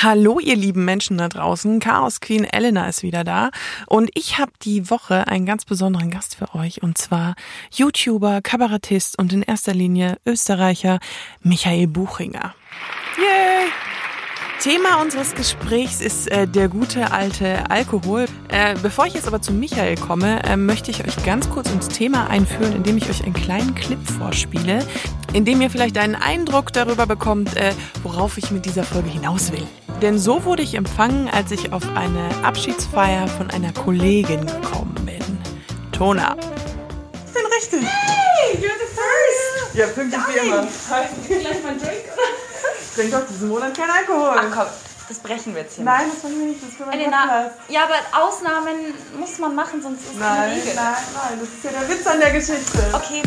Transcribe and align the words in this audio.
Hallo, 0.00 0.38
ihr 0.38 0.54
lieben 0.54 0.84
Menschen 0.84 1.18
da 1.18 1.28
draußen. 1.28 1.80
Chaos 1.80 2.20
Queen 2.20 2.44
Elena 2.44 2.88
ist 2.88 3.02
wieder 3.02 3.24
da. 3.24 3.50
Und 3.88 4.10
ich 4.14 4.38
habe 4.38 4.52
die 4.62 4.90
Woche 4.90 5.26
einen 5.26 5.44
ganz 5.44 5.64
besonderen 5.64 6.08
Gast 6.08 6.36
für 6.36 6.54
euch. 6.54 6.84
Und 6.84 6.98
zwar 6.98 7.34
YouTuber, 7.72 8.40
Kabarettist 8.40 9.18
und 9.18 9.32
in 9.32 9.42
erster 9.42 9.74
Linie 9.74 10.18
Österreicher 10.24 11.00
Michael 11.42 11.88
Buchinger. 11.88 12.54
Thema 14.60 15.00
unseres 15.00 15.36
Gesprächs 15.36 16.00
ist 16.00 16.28
äh, 16.32 16.48
der 16.48 16.68
gute 16.68 17.12
alte 17.12 17.70
Alkohol. 17.70 18.26
Äh, 18.48 18.74
bevor 18.82 19.06
ich 19.06 19.14
jetzt 19.14 19.28
aber 19.28 19.40
zu 19.40 19.52
Michael 19.52 19.96
komme, 19.96 20.42
äh, 20.42 20.56
möchte 20.56 20.90
ich 20.90 21.06
euch 21.06 21.24
ganz 21.24 21.48
kurz 21.48 21.70
ins 21.70 21.86
Thema 21.86 22.28
einführen, 22.28 22.74
indem 22.74 22.96
ich 22.96 23.08
euch 23.08 23.22
einen 23.22 23.34
kleinen 23.34 23.76
Clip 23.76 24.00
vorspiele, 24.18 24.84
in 25.32 25.44
dem 25.44 25.60
ihr 25.60 25.70
vielleicht 25.70 25.96
einen 25.96 26.16
Eindruck 26.16 26.72
darüber 26.72 27.06
bekommt, 27.06 27.56
äh, 27.56 27.72
worauf 28.02 28.36
ich 28.36 28.50
mit 28.50 28.64
dieser 28.64 28.82
Folge 28.82 29.08
hinaus 29.08 29.52
will. 29.52 29.64
Denn 30.02 30.18
so 30.18 30.44
wurde 30.44 30.64
ich 30.64 30.74
empfangen, 30.74 31.28
als 31.28 31.52
ich 31.52 31.72
auf 31.72 31.84
eine 31.94 32.28
Abschiedsfeier 32.42 33.28
von 33.28 33.50
einer 33.50 33.72
Kollegin 33.72 34.44
gekommen 34.44 34.96
bin. 35.06 35.38
Tona. 35.92 36.36
Ich 37.26 37.32
bin 37.32 37.42
richtig. 37.56 37.88
Hey, 37.88 38.56
you're 38.56 38.74
the 38.76 38.88
first. 38.92 39.76
Ja, 39.76 39.86
pünktlich 39.86 40.20
wie 40.32 40.48
immer. 40.48 40.66
Gleich 41.28 41.62
mal 41.62 41.70
einen 41.70 41.78
Drink, 41.78 42.04
oder? 42.12 42.37
Ich 42.98 43.04
trinke 43.04 43.16
doch 43.16 43.28
diesen 43.28 43.48
Monat 43.48 43.76
kein 43.76 43.88
Alkohol. 43.88 44.34
Ach 44.36 44.50
komm, 44.52 44.66
das 45.08 45.18
brechen 45.20 45.54
wir 45.54 45.62
jetzt 45.62 45.76
hier. 45.76 45.84
Nein, 45.84 46.06
das 46.12 46.20
machen 46.24 46.40
wir 46.40 46.46
nicht. 46.46 46.60
Das 46.60 46.70
ist 46.70 46.78
für 46.78 46.84
meinen 46.84 47.00
Elena, 47.00 47.20
Podcast. 47.20 47.54
ja, 47.68 47.80
aber 47.84 48.24
Ausnahmen 48.24 48.74
muss 49.16 49.38
man 49.38 49.54
machen, 49.54 49.80
sonst 49.80 50.00
ist 50.02 50.14
es 50.14 50.18
keine 50.18 50.36
Nein, 50.40 50.58
Regel. 50.58 50.74
nein, 50.74 50.94
nein. 51.14 51.38
Das 51.38 51.48
ist 51.48 51.62
ja 51.62 51.70
der 51.70 51.88
Witz 51.88 52.06
an 52.08 52.18
der 52.18 52.32
Geschichte. 52.32 52.90
Okay. 52.92 53.22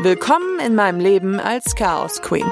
Willkommen 0.00 0.58
in 0.58 0.74
meinem 0.74 1.00
Leben 1.00 1.38
als 1.38 1.74
Chaos 1.74 2.22
Queen. 2.22 2.50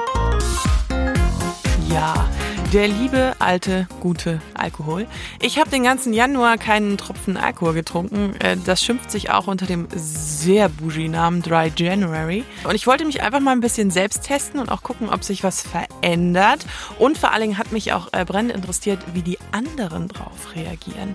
Ja, 1.89 2.28
der 2.73 2.87
liebe, 2.87 3.35
alte, 3.39 3.87
gute 3.99 4.41
Alkohol. 4.53 5.07
Ich 5.41 5.57
habe 5.59 5.71
den 5.71 5.83
ganzen 5.83 6.13
Januar 6.13 6.57
keinen 6.59 6.97
Tropfen 6.97 7.35
Alkohol 7.35 7.73
getrunken. 7.73 8.35
Äh, 8.39 8.57
Das 8.63 8.83
schimpft 8.83 9.09
sich 9.09 9.31
auch 9.31 9.47
unter 9.47 9.65
dem 9.65 9.87
sehr 9.95 10.69
bougie-Namen 10.69 11.41
Dry 11.41 11.71
January. 11.75 12.43
Und 12.65 12.75
ich 12.75 12.85
wollte 12.85 13.05
mich 13.05 13.23
einfach 13.23 13.39
mal 13.39 13.53
ein 13.53 13.59
bisschen 13.61 13.89
selbst 13.89 14.23
testen 14.23 14.59
und 14.59 14.69
auch 14.69 14.83
gucken, 14.83 15.09
ob 15.09 15.23
sich 15.23 15.43
was 15.43 15.63
verändert. 15.63 16.65
Und 16.99 17.17
vor 17.17 17.31
allen 17.31 17.41
Dingen 17.41 17.57
hat 17.57 17.71
mich 17.71 17.91
auch 17.93 18.09
äh, 18.11 18.23
brennend 18.23 18.51
interessiert, 18.51 18.99
wie 19.13 19.23
die 19.23 19.39
anderen 19.51 20.07
drauf 20.07 20.53
reagieren. 20.55 21.13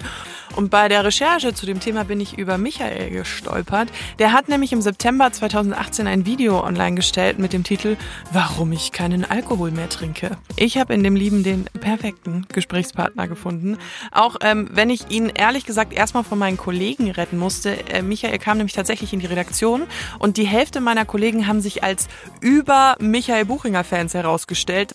Und 0.57 0.71
bei 0.71 0.89
der 0.89 1.05
Recherche 1.05 1.53
zu 1.53 1.67
dem 1.67 1.81
Thema 1.81 2.05
bin 2.05 2.21
ich 2.21 2.39
über 2.39 2.59
Michael 2.59 3.11
gestolpert. 3.11 3.89
Der 4.19 4.33
hat 4.33 4.49
nämlich 4.49 4.73
im 4.73 4.81
September 4.81 5.33
2018 5.33 6.07
ein 6.07 6.27
Video 6.27 6.65
online 6.65 6.95
gestellt 6.95 7.39
mit 7.39 7.53
dem 7.53 7.65
Titel 7.65 7.97
Warum 8.33 8.73
ich 8.73 8.93
keinen 8.93 9.25
Alkohol 9.25 9.71
mehr 9.73 9.89
trinke. 9.89 10.37
Ich 10.57 10.79
habe 10.79 10.95
in 10.95 11.03
dem 11.03 11.17
Lieben 11.17 11.43
den 11.43 11.65
perfekten 11.81 12.47
Gesprächspartner 12.53 13.27
gefunden. 13.27 13.79
Auch 14.13 14.37
ähm, 14.43 14.69
wenn 14.73 14.91
ich 14.91 15.11
ihn 15.11 15.29
ehrlich 15.29 15.65
gesagt 15.65 15.93
erstmal 15.93 16.25
von 16.25 16.39
meinen 16.39 16.57
Kollegen 16.57 17.11
retten 17.11 17.39
musste. 17.39 17.89
Äh, 17.89 18.03
Michael 18.03 18.39
kam 18.39 18.59
nämlich 18.59 18.75
tatsächlich 18.75 19.13
in 19.13 19.21
die 19.21 19.27
Redaktion 19.27 19.85
und 20.19 20.37
die 20.37 20.47
Hälfte 20.47 20.81
meiner 20.81 21.05
Kollegen 21.05 21.47
haben 21.47 21.61
sich 21.61 21.83
als 21.83 22.09
über 22.41 22.97
Michael 23.01 23.45
Buchinger 23.45 23.85
Fans 23.85 24.15
herausgestellt. 24.15 24.95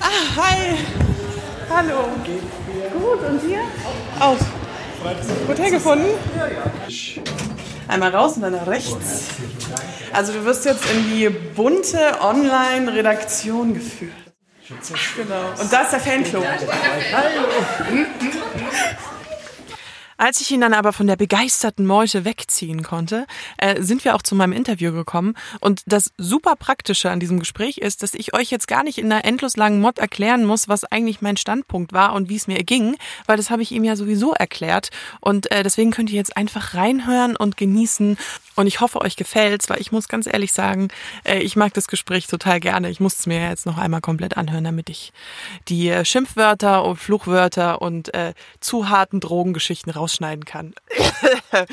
Ah, 0.00 0.36
hi. 0.36 0.76
Hallo. 1.70 2.04
Gut, 3.12 3.28
und 3.28 3.42
dir? 3.42 3.60
Auch. 4.18 4.36
Hotel 5.46 5.70
gefunden? 5.70 6.06
Einmal 7.88 8.14
raus 8.14 8.36
und 8.36 8.42
dann 8.42 8.52
nach 8.52 8.66
rechts. 8.66 9.26
Also 10.12 10.32
du 10.32 10.44
wirst 10.46 10.64
jetzt 10.64 10.84
in 10.90 11.10
die 11.10 11.28
bunte 11.28 11.98
Online-Redaktion 12.22 13.74
geführt. 13.74 14.12
Genau. 15.16 15.60
Und 15.60 15.70
da 15.70 15.82
ist 15.82 15.92
der 15.92 16.00
Fanclub. 16.00 16.44
Als 20.22 20.40
ich 20.40 20.52
ihn 20.52 20.60
dann 20.60 20.72
aber 20.72 20.92
von 20.92 21.08
der 21.08 21.16
begeisterten 21.16 21.84
Meute 21.84 22.24
wegziehen 22.24 22.84
konnte, 22.84 23.26
äh, 23.58 23.82
sind 23.82 24.04
wir 24.04 24.14
auch 24.14 24.22
zu 24.22 24.36
meinem 24.36 24.52
Interview 24.52 24.92
gekommen. 24.92 25.34
Und 25.58 25.82
das 25.86 26.12
super 26.16 26.54
Praktische 26.54 27.10
an 27.10 27.18
diesem 27.18 27.40
Gespräch 27.40 27.78
ist, 27.78 28.04
dass 28.04 28.14
ich 28.14 28.32
euch 28.32 28.48
jetzt 28.48 28.68
gar 28.68 28.84
nicht 28.84 28.98
in 28.98 29.10
einer 29.10 29.24
endlos 29.24 29.56
langen 29.56 29.80
Mod 29.80 29.98
erklären 29.98 30.44
muss, 30.44 30.68
was 30.68 30.84
eigentlich 30.84 31.22
mein 31.22 31.36
Standpunkt 31.36 31.92
war 31.92 32.12
und 32.12 32.28
wie 32.28 32.36
es 32.36 32.46
mir 32.46 32.62
ging, 32.62 32.96
weil 33.26 33.36
das 33.36 33.50
habe 33.50 33.62
ich 33.62 33.72
ihm 33.72 33.82
ja 33.82 33.96
sowieso 33.96 34.32
erklärt. 34.32 34.90
Und 35.20 35.50
äh, 35.50 35.64
deswegen 35.64 35.90
könnt 35.90 36.10
ihr 36.10 36.18
jetzt 36.18 36.36
einfach 36.36 36.74
reinhören 36.74 37.34
und 37.34 37.56
genießen. 37.56 38.16
Und 38.54 38.66
ich 38.68 38.80
hoffe, 38.80 39.00
euch 39.00 39.16
gefällt's, 39.16 39.68
weil 39.70 39.80
ich 39.80 39.90
muss 39.90 40.06
ganz 40.06 40.28
ehrlich 40.28 40.52
sagen, 40.52 40.86
äh, 41.24 41.40
ich 41.40 41.56
mag 41.56 41.74
das 41.74 41.88
Gespräch 41.88 42.28
total 42.28 42.60
gerne. 42.60 42.90
Ich 42.90 43.00
muss 43.00 43.18
es 43.18 43.26
mir 43.26 43.48
jetzt 43.48 43.66
noch 43.66 43.76
einmal 43.76 44.00
komplett 44.00 44.36
anhören, 44.36 44.62
damit 44.62 44.88
ich 44.88 45.12
die 45.66 45.88
äh, 45.88 46.04
Schimpfwörter 46.04 46.84
und 46.84 46.98
Fluchwörter 46.98 47.82
und 47.82 48.14
äh, 48.14 48.34
zu 48.60 48.88
harten 48.88 49.18
Drogengeschichten 49.18 49.90
rausschneiden 50.12 50.44
kann. 50.44 50.74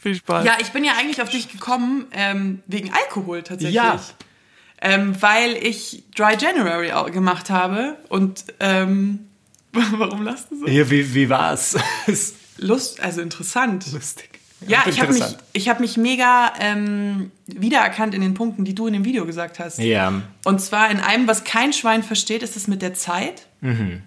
Viel 0.00 0.14
Spaß. 0.14 0.44
Ja, 0.44 0.56
ich 0.60 0.70
bin 0.70 0.84
ja 0.84 0.92
eigentlich 0.98 1.22
auf 1.22 1.28
dich 1.28 1.50
gekommen 1.50 2.06
ähm, 2.12 2.62
wegen 2.66 2.92
Alkohol 2.92 3.42
tatsächlich. 3.42 3.74
Ja. 3.74 4.00
Ähm, 4.80 5.20
weil 5.20 5.52
ich 5.56 6.04
Dry 6.16 6.36
January 6.38 6.90
gemacht 7.12 7.50
habe 7.50 7.96
und 8.08 8.44
ähm, 8.58 9.28
warum 9.72 10.22
lasst 10.22 10.50
du 10.50 10.60
so? 10.60 10.66
Ja, 10.66 10.90
wie, 10.90 11.14
wie 11.14 11.28
war's? 11.28 11.76
Ist 12.06 12.36
Lust, 12.58 13.00
also 13.00 13.20
interessant. 13.20 13.92
lustig. 13.92 14.28
Ja, 14.68 14.84
ich 14.86 15.00
habe 15.00 15.12
mich, 15.12 15.24
ich 15.52 15.68
hab 15.68 15.80
mich 15.80 15.96
mega 15.96 16.52
ähm, 16.60 17.32
wiedererkannt 17.46 18.14
in 18.14 18.20
den 18.20 18.34
Punkten, 18.34 18.64
die 18.64 18.76
du 18.76 18.86
in 18.86 18.92
dem 18.92 19.04
Video 19.04 19.26
gesagt 19.26 19.58
hast. 19.58 19.78
Ja. 19.78 20.22
Und 20.44 20.60
zwar 20.60 20.88
in 20.88 21.00
einem, 21.00 21.26
was 21.26 21.42
kein 21.42 21.72
Schwein 21.72 22.04
versteht, 22.04 22.44
ist 22.44 22.56
es 22.56 22.68
mit 22.68 22.80
der 22.80 22.94
Zeit. 22.94 23.48
Mhm. 23.60 24.02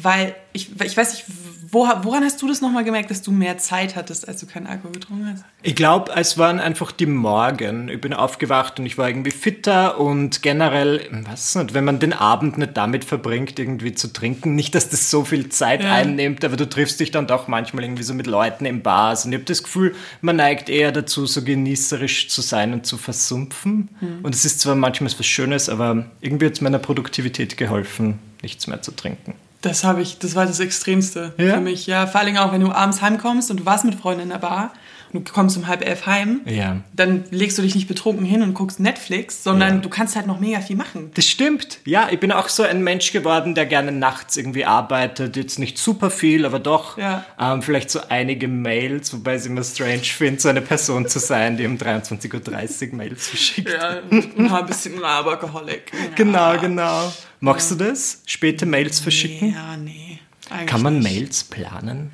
Weil 0.00 0.34
ich, 0.52 0.70
ich 0.80 0.96
weiß 0.96 1.12
nicht, 1.12 1.24
wo, 1.70 1.86
woran 2.02 2.24
hast 2.24 2.40
du 2.40 2.48
das 2.48 2.60
nochmal 2.60 2.84
gemerkt, 2.84 3.10
dass 3.10 3.20
du 3.20 3.30
mehr 3.30 3.58
Zeit 3.58 3.96
hattest, 3.96 4.26
als 4.26 4.40
du 4.40 4.46
keinen 4.46 4.66
Alkohol 4.66 4.92
getrunken 4.92 5.28
hast? 5.32 5.44
Ich 5.62 5.76
glaube, 5.76 6.12
es 6.16 6.38
waren 6.38 6.60
einfach 6.60 6.92
die 6.92 7.06
Morgen. 7.06 7.88
Ich 7.88 8.00
bin 8.00 8.14
aufgewacht 8.14 8.78
und 8.78 8.86
ich 8.86 8.96
war 8.96 9.08
irgendwie 9.08 9.30
fitter 9.30 10.00
und 10.00 10.42
generell, 10.42 11.00
weiß 11.28 11.56
nicht, 11.56 11.74
wenn 11.74 11.84
man 11.84 11.98
den 11.98 12.12
Abend 12.12 12.58
nicht 12.58 12.76
damit 12.76 13.04
verbringt, 13.04 13.58
irgendwie 13.58 13.92
zu 13.92 14.12
trinken, 14.12 14.54
nicht, 14.54 14.74
dass 14.74 14.88
das 14.88 15.10
so 15.10 15.24
viel 15.24 15.48
Zeit 15.50 15.82
Ja. 15.82 15.92
einnimmt, 15.94 16.44
aber 16.44 16.56
du 16.56 16.68
triffst 16.68 17.00
dich 17.00 17.10
dann 17.10 17.26
doch 17.26 17.48
manchmal 17.48 17.84
irgendwie 17.84 18.02
so 18.04 18.14
mit 18.14 18.26
Leuten 18.26 18.64
in 18.64 18.82
Bars 18.82 19.24
und 19.24 19.32
ich 19.32 19.38
habe 19.38 19.44
das 19.44 19.62
Gefühl, 19.62 19.94
man 20.22 20.36
neigt 20.36 20.68
eher 20.70 20.92
dazu, 20.92 21.26
so 21.26 21.42
genießerisch 21.42 22.28
zu 22.28 22.40
sein 22.40 22.72
und 22.72 22.86
zu 22.86 22.96
versumpfen. 22.96 23.90
Hm. 24.00 24.20
Und 24.22 24.34
es 24.34 24.44
ist 24.44 24.60
zwar 24.60 24.74
manchmal 24.74 25.10
was 25.10 25.26
Schönes, 25.26 25.68
aber 25.68 26.06
irgendwie 26.20 26.46
hat 26.46 26.54
es 26.54 26.60
meiner 26.60 26.78
Produktivität 26.78 27.56
geholfen, 27.56 28.18
nichts 28.42 28.66
mehr 28.66 28.80
zu 28.80 28.92
trinken. 28.92 29.34
Das 29.60 29.82
habe 29.84 30.02
ich, 30.02 30.18
das 30.18 30.34
war 30.34 30.46
das 30.46 30.60
Extremste 30.60 31.32
Ja? 31.36 31.54
für 31.54 31.60
mich. 31.60 31.86
Ja, 31.86 32.06
vor 32.06 32.20
Dingen 32.24 32.38
auch, 32.38 32.52
wenn 32.52 32.60
du 32.60 32.70
abends 32.70 33.02
heimkommst 33.02 33.50
und 33.50 33.60
du 33.60 33.66
warst 33.66 33.84
mit 33.84 33.96
Freunden 33.96 34.22
in 34.22 34.28
der 34.28 34.38
Bar 34.38 34.72
du 35.12 35.20
kommst 35.32 35.56
um 35.56 35.66
halb 35.66 35.84
elf 35.86 36.06
heim, 36.06 36.40
Ja. 36.46 36.78
dann 36.94 37.24
legst 37.30 37.56
du 37.58 37.62
dich 37.62 37.74
nicht 37.74 37.88
betrunken 37.88 38.24
hin 38.26 38.42
und 38.42 38.54
guckst 38.54 38.80
Netflix, 38.80 39.42
sondern 39.42 39.76
Ja. 39.76 39.80
du 39.80 39.88
kannst 39.88 40.16
halt 40.16 40.26
noch 40.26 40.40
mega 40.40 40.60
viel 40.60 40.76
machen. 40.76 41.10
Das 41.14 41.26
stimmt. 41.26 41.78
Ja, 41.84 42.08
ich 42.10 42.20
bin 42.20 42.32
auch 42.32 42.48
so 42.48 42.62
ein 42.62 42.82
Mensch 42.82 43.12
geworden, 43.12 43.54
der 43.54 43.66
gerne 43.66 43.92
nachts 43.92 44.36
irgendwie 44.36 44.64
arbeitet. 44.64 45.36
Jetzt 45.36 45.58
nicht 45.58 45.78
super 45.78 46.10
viel, 46.10 46.44
aber 46.44 46.58
doch. 46.58 46.98
Ja. 46.98 47.24
Ähm, 47.40 47.62
vielleicht 47.62 47.90
so 47.90 48.00
einige 48.08 48.48
Mails, 48.48 49.12
wobei 49.12 49.34
ich 49.36 49.40
es 49.42 49.46
immer 49.46 49.64
strange 49.64 49.98
finde, 50.04 50.40
so 50.40 50.48
eine 50.48 50.60
Person 50.60 51.08
zu 51.08 51.18
sein, 51.18 51.56
die 51.56 51.66
um 51.66 51.76
23.30 51.76 52.90
Uhr 52.90 52.96
Mails 52.96 53.28
verschickt. 53.28 53.70
Ja, 53.70 54.00
ein 54.10 54.66
bisschen 54.66 55.00
Workaholic. 55.00 55.92
Genau, 56.16 56.58
genau. 56.58 57.12
Machst 57.40 57.70
du 57.70 57.74
das? 57.76 58.22
Späte 58.26 58.66
Mails 58.66 59.00
verschicken? 59.00 59.52
Ja, 59.54 59.76
nee. 59.76 60.18
Kann 60.66 60.82
man 60.82 60.98
nicht. 60.98 61.12
Mails 61.12 61.44
planen? 61.44 62.10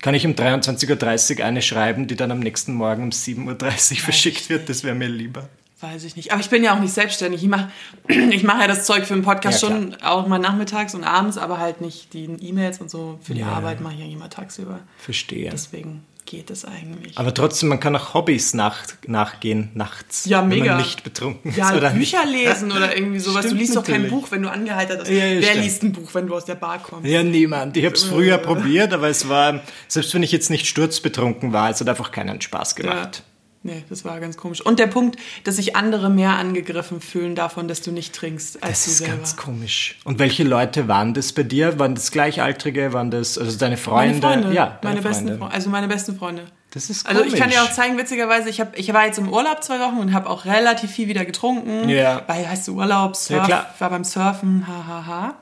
Kann 0.00 0.14
ich 0.14 0.24
um 0.26 0.32
23.30 0.32 1.38
Uhr 1.38 1.44
eine 1.44 1.62
schreiben, 1.62 2.06
die 2.06 2.16
dann 2.16 2.30
am 2.30 2.38
nächsten 2.40 2.72
Morgen 2.74 3.02
um 3.04 3.10
7.30 3.10 3.92
Uhr 3.92 3.98
verschickt 3.98 4.48
wird? 4.48 4.68
Das 4.68 4.84
wäre 4.84 4.94
mir 4.94 5.08
lieber. 5.08 5.48
Weiß 5.80 6.02
ich 6.04 6.16
nicht. 6.16 6.32
Aber 6.32 6.40
ich 6.40 6.50
bin 6.50 6.64
ja 6.64 6.74
auch 6.74 6.80
nicht 6.80 6.92
selbstständig. 6.92 7.42
Ich 7.42 7.48
mache 7.48 7.68
ich 8.08 8.42
mach 8.42 8.60
ja 8.60 8.66
das 8.66 8.84
Zeug 8.84 9.04
für 9.06 9.14
den 9.14 9.22
Podcast 9.22 9.62
Ja, 9.62 9.68
schon 9.68 9.94
auch 10.02 10.26
mal 10.26 10.38
nachmittags 10.38 10.94
und 10.94 11.04
abends, 11.04 11.38
aber 11.38 11.58
halt 11.58 11.80
nicht 11.80 12.12
die 12.14 12.24
E-Mails 12.24 12.80
und 12.80 12.90
so. 12.90 13.18
Für 13.22 13.34
die 13.34 13.40
Ja. 13.40 13.48
Arbeit 13.52 13.80
mache 13.80 13.94
ich 13.94 14.00
ja 14.00 14.06
immer 14.06 14.28
tagsüber. 14.28 14.80
Verstehe. 14.98 15.50
Deswegen 15.50 16.04
geht 16.28 16.50
es 16.50 16.64
eigentlich. 16.64 17.16
Aber 17.16 17.32
trotzdem, 17.32 17.70
man 17.70 17.80
kann 17.80 17.96
auch 17.96 18.12
Hobbys 18.14 18.52
nach, 18.54 18.78
nachgehen 19.06 19.70
nachts. 19.74 20.26
Ja, 20.26 20.40
Wenn 20.42 20.48
mega. 20.60 20.72
man 20.74 20.82
nicht 20.82 21.02
betrunken 21.02 21.52
ja, 21.56 21.70
ist 21.70 21.76
oder 21.76 21.90
Bücher 21.90 22.24
nicht. 22.26 22.46
lesen 22.46 22.70
oder 22.70 22.94
irgendwie 22.96 23.18
sowas. 23.18 23.42
du 23.42 23.48
Stimmt 23.48 23.60
liest 23.60 23.76
doch 23.76 23.82
kein 23.84 24.02
natürlich. 24.02 24.10
Buch, 24.12 24.30
wenn 24.30 24.42
du 24.42 24.50
angeheitert 24.50 24.98
bist. 25.00 25.10
Ja, 25.10 25.24
ja, 25.24 25.40
Wer 25.40 25.42
stimmt. 25.48 25.64
liest 25.64 25.82
ein 25.82 25.92
Buch, 25.92 26.14
wenn 26.14 26.26
du 26.26 26.34
aus 26.34 26.44
der 26.44 26.54
Bar 26.56 26.78
kommst? 26.82 27.06
Ja, 27.08 27.22
niemand. 27.22 27.76
Ich 27.76 27.84
habe 27.84 27.94
es 27.94 28.04
früher 28.04 28.38
probiert, 28.38 28.92
aber 28.92 29.08
es 29.08 29.28
war, 29.28 29.60
selbst 29.88 30.12
wenn 30.14 30.22
ich 30.22 30.32
jetzt 30.32 30.50
nicht 30.50 30.66
sturzbetrunken 30.66 31.52
war, 31.52 31.70
es 31.70 31.80
hat 31.80 31.88
einfach 31.88 32.10
keinen 32.12 32.40
Spaß 32.40 32.76
gemacht. 32.76 33.22
Nee, 33.64 33.84
das 33.88 34.04
war 34.04 34.20
ganz 34.20 34.36
komisch. 34.36 34.60
Und 34.64 34.78
der 34.78 34.86
Punkt, 34.86 35.18
dass 35.44 35.56
sich 35.56 35.74
andere 35.74 36.10
mehr 36.10 36.36
angegriffen 36.36 37.00
fühlen 37.00 37.34
davon, 37.34 37.66
dass 37.66 37.82
du 37.82 37.90
nicht 37.90 38.14
trinkst, 38.14 38.62
als 38.62 38.70
Das 38.72 38.84
du 38.84 38.90
ist 38.92 38.98
selber. 38.98 39.16
ganz 39.16 39.36
komisch. 39.36 39.98
Und 40.04 40.18
welche 40.20 40.44
Leute 40.44 40.86
waren 40.86 41.12
das 41.12 41.32
bei 41.32 41.42
dir? 41.42 41.78
Waren 41.78 41.94
das 41.96 42.12
Gleichaltrige? 42.12 42.92
Waren 42.92 43.10
das 43.10 43.36
also 43.36 43.58
deine 43.58 43.76
Freunde? 43.76 44.20
Meine 44.26 44.42
Freunde. 44.42 44.56
Ja, 44.56 44.78
meine 44.82 45.02
besten 45.02 45.28
Freunde. 45.38 45.52
Also 45.54 45.70
meine 45.70 45.88
besten 45.88 46.16
Freunde. 46.16 46.44
Das 46.70 46.88
ist 46.90 47.06
Also 47.06 47.24
ich 47.24 47.32
kann 47.32 47.50
komisch. 47.50 47.54
dir 47.56 47.62
auch 47.64 47.72
zeigen, 47.72 47.98
witzigerweise, 47.98 48.48
ich, 48.48 48.60
hab, 48.60 48.78
ich 48.78 48.92
war 48.92 49.06
jetzt 49.06 49.18
im 49.18 49.28
Urlaub 49.32 49.64
zwei 49.64 49.80
Wochen 49.80 49.98
und 49.98 50.12
habe 50.12 50.28
auch 50.30 50.44
relativ 50.44 50.90
viel 50.90 51.08
wieder 51.08 51.24
getrunken. 51.24 51.88
Ja. 51.88 52.22
Weil, 52.26 52.48
heißt 52.48 52.68
du, 52.68 52.74
Urlaub, 52.76 53.16
Surf, 53.16 53.38
Ja, 53.40 53.44
klar. 53.46 53.74
war 53.78 53.90
beim 53.90 54.04
Surfen, 54.04 54.66
hahaha. 54.68 54.86
Ha, 54.86 55.06
ha. 55.06 55.34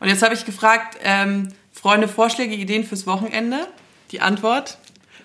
Und 0.00 0.08
jetzt 0.08 0.22
habe 0.22 0.34
ich 0.34 0.44
gefragt, 0.44 0.98
ähm, 1.04 1.48
Freunde, 1.72 2.08
Vorschläge, 2.08 2.54
Ideen 2.54 2.84
fürs 2.84 3.06
Wochenende? 3.06 3.66
Die 4.10 4.20
Antwort, 4.20 4.76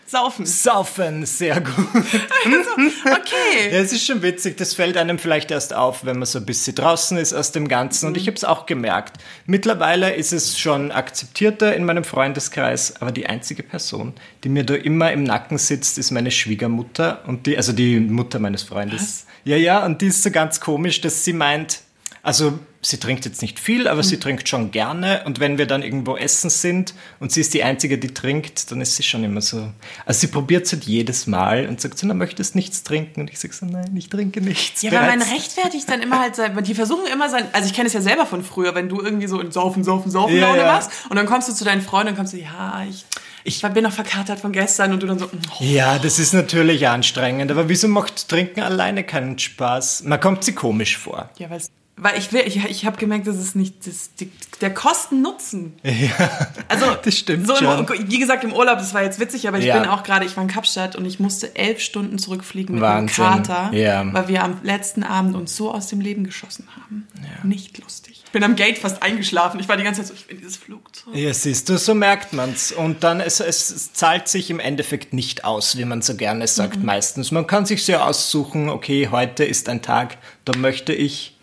saufen. 0.10 0.46
Saufen, 0.46 1.26
sehr 1.26 1.62
gut. 1.62 1.76
Okay. 1.96 3.34
Ja, 3.72 3.80
es 3.80 3.92
ist 3.92 4.06
schon 4.06 4.22
witzig, 4.22 4.58
das 4.58 4.74
fällt 4.74 4.98
einem 4.98 5.20
vielleicht 5.20 5.52
erst 5.52 5.74
auf, 5.74 6.06
wenn 6.06 6.18
man 6.18 6.26
so 6.26 6.40
ein 6.40 6.46
bisschen 6.46 6.76
draußen 6.76 7.18
ist 7.18 7.34
aus 7.34 7.52
dem 7.52 7.68
Ganzen. 7.68 8.08
Und 8.08 8.18
ich 8.18 8.28
habe 8.28 8.36
es 8.36 8.44
auch 8.44 8.66
gemerkt. 8.66 9.18
Mittlerweile 9.46 10.14
ist 10.14 10.32
es 10.32 10.58
schon 10.58 10.92
akzeptierter 10.92 11.76
in 11.76 11.86
meinem 11.86 12.04
Freundeskreis, 12.04 13.02
aber 13.02 13.12
die 13.12 13.28
einzige 13.28 13.64
Person, 13.64 14.14
die 14.44 14.50
mir 14.50 14.64
da 14.64 14.76
immer 14.76 15.12
im 15.12 15.24
Nacken 15.24 15.58
sitzt, 15.58 15.98
ist 15.98 16.12
meine 16.12 16.32
Schwiegermutter 16.32 17.24
und 17.28 17.46
die, 17.46 17.58
also 17.58 17.74
die 17.74 18.00
Mutter 18.00 18.40
meines 18.40 18.64
Freundes. 18.64 19.26
Ja, 19.44 19.56
ja, 19.56 19.86
und 19.86 20.02
die 20.02 20.08
ist 20.08 20.24
so 20.24 20.32
ganz 20.32 20.60
komisch, 20.60 21.02
dass 21.02 21.24
sie 21.24 21.34
meint, 21.34 21.80
also 22.28 22.60
sie 22.82 22.98
trinkt 23.00 23.26
jetzt 23.26 23.42
nicht 23.42 23.60
viel, 23.60 23.88
aber 23.88 24.04
sie 24.04 24.20
trinkt 24.20 24.48
schon 24.50 24.72
gerne. 24.72 25.22
Und 25.26 25.40
wenn 25.40 25.58
wir 25.58 25.66
dann 25.66 25.82
irgendwo 25.82 26.16
essen 26.18 26.50
sind 26.50 26.94
und 27.20 27.32
sie 27.32 27.42
ist 27.42 27.54
die 27.54 27.64
Einzige, 27.64 27.98
die 27.98 28.14
trinkt, 28.14 28.70
dann 28.72 28.82
ist 28.82 28.96
sie 28.98 29.04
schon 29.04 29.24
immer 29.24 29.42
so. 29.42 29.72
Also 30.06 30.20
sie 30.20 30.28
probiert 30.28 30.66
es 30.66 30.74
halt 30.74 30.84
jedes 30.84 31.26
Mal 31.26 31.68
und 31.68 31.82
sagt 31.82 31.98
so, 31.98 32.06
na, 32.06 32.14
möchtest 32.14 32.54
nichts 32.56 32.84
trinken? 32.84 33.22
Und 33.22 33.30
ich 33.32 33.40
sage 33.40 33.54
so, 33.54 33.66
nein, 33.66 33.96
ich 33.96 34.10
trinke 34.10 34.42
nichts. 34.42 34.82
Ja, 34.82 34.92
weil 34.92 35.08
man 35.08 35.20
bereits. 35.20 35.32
rechtfertigt 35.34 35.90
dann 35.90 36.02
immer 36.02 36.20
halt 36.20 36.36
sein, 36.36 36.62
die 36.64 36.76
versuchen 36.76 37.08
immer 37.12 37.30
sein, 37.30 37.46
also 37.54 37.68
ich 37.68 37.74
kenne 37.74 37.88
es 37.88 37.94
ja 37.94 38.02
selber 38.02 38.26
von 38.26 38.44
früher, 38.44 38.76
wenn 38.76 38.90
du 38.90 39.02
irgendwie 39.02 39.28
so 39.28 39.40
in 39.40 39.52
Saufen, 39.52 39.84
Saufen, 39.84 40.12
Saufen 40.12 40.36
Ja, 40.36 40.48
Laune 40.48 40.60
ja. 40.60 40.74
machst 40.74 40.92
und 41.10 41.16
dann 41.16 41.26
kommst 41.26 41.48
du 41.50 41.54
zu 41.54 41.64
deinen 41.66 41.82
Freunden 41.82 42.10
und 42.10 42.16
kommst 42.18 42.34
du, 42.34 42.38
ja, 42.38 42.86
ich, 42.90 43.06
ich 43.46 43.62
bin 43.74 43.84
noch 43.84 43.94
verkatert 43.94 44.40
von 44.42 44.52
gestern 44.52 44.92
und 44.94 45.02
du 45.02 45.08
dann 45.08 45.18
so, 45.20 45.26
oh, 45.34 45.64
Ja, 45.64 45.98
das 45.98 46.20
ist 46.20 46.34
natürlich 46.34 46.88
anstrengend, 46.90 47.52
aber 47.52 47.70
wieso 47.70 47.88
macht 47.88 48.28
Trinken 48.28 48.62
alleine 48.62 49.04
keinen 49.06 49.40
Spaß? 49.40 50.04
Man 50.04 50.20
kommt 50.20 50.44
sie 50.44 50.54
komisch 50.54 50.98
vor. 50.98 51.30
ja, 51.38 51.50
weil's- 51.50 51.72
weil 52.00 52.18
ich 52.18 52.32
will, 52.32 52.44
ich, 52.46 52.64
ich 52.66 52.86
habe 52.86 52.98
gemerkt, 52.98 53.26
das 53.28 53.38
ist 53.38 53.56
nicht 53.56 53.88
das, 53.88 54.14
die, 54.20 54.32
der 54.62 54.74
Kosten-Nutzen. 54.74 55.74
Ja, 55.84 56.48
Also, 56.68 56.86
Das 57.04 57.18
stimmt 57.18 57.48
so 57.48 57.56
im. 57.56 57.88
Wie 58.10 58.20
gesagt, 58.20 58.44
im 58.44 58.54
Urlaub, 58.54 58.78
das 58.78 58.94
war 58.94 59.04
jetzt 59.04 59.20
witzig, 59.20 59.48
aber 59.48 59.58
ich 59.58 59.66
Ja. 59.66 59.80
bin 59.80 59.90
auch 59.90 60.04
gerade, 60.04 60.26
ich 60.26 60.36
war 60.38 60.44
in 60.44 60.50
Kapstadt 60.50 60.96
und 60.96 61.06
ich 61.06 61.20
musste 61.20 61.56
elf 61.56 61.80
Stunden 61.80 62.20
zurückfliegen 62.20 62.76
mit 62.76 62.82
Wahnsinn. 62.84 63.26
einem 63.26 63.44
Kater, 63.44 63.76
Ja. 63.76 64.14
weil 64.14 64.28
wir 64.28 64.44
am 64.44 64.60
letzten 64.64 65.04
Abend 65.04 65.36
uns 65.36 65.56
so 65.56 65.72
aus 65.74 65.88
dem 65.88 66.00
Leben 66.02 66.24
geschossen 66.24 66.68
haben. 66.76 67.08
Nicht 67.44 67.78
lustig. 67.80 68.22
Ich 68.26 68.32
bin 68.32 68.44
am 68.44 68.56
Gate 68.56 68.78
fast 68.78 69.02
eingeschlafen. 69.02 69.60
Ich 69.60 69.68
war 69.70 69.78
die 69.78 69.84
ganze 69.84 70.02
Zeit 70.02 70.08
so, 70.10 70.14
ich 70.14 70.28
will 70.30 70.38
dieses 70.38 70.58
Flugzeug. 70.58 71.16
ja 71.16 71.34
siehst 71.34 71.70
du, 71.70 71.78
so 71.78 71.96
merkt 71.96 72.34
man's. 72.34 72.72
Und 72.74 73.04
dann, 73.04 73.22
es, 73.22 73.40
es, 73.40 73.70
es 73.72 73.94
zahlt 73.94 74.28
sich 74.28 74.50
im 74.50 74.60
Endeffekt 74.60 75.14
nicht 75.14 75.46
aus, 75.46 75.78
wie 75.78 75.86
man 75.86 76.02
so 76.02 76.16
gerne 76.16 76.46
sagt 76.48 76.84
meistens. 76.84 77.32
Man 77.32 77.48
kann 77.48 77.66
sich 77.66 77.86
sehr 77.86 78.06
aussuchen, 78.06 78.70
okay, 78.70 79.08
heute 79.12 79.44
ist 79.46 79.70
ein 79.70 79.82
Tag, 79.82 80.18
da 80.46 80.58
möchte 80.58 80.94
ich. 80.94 81.34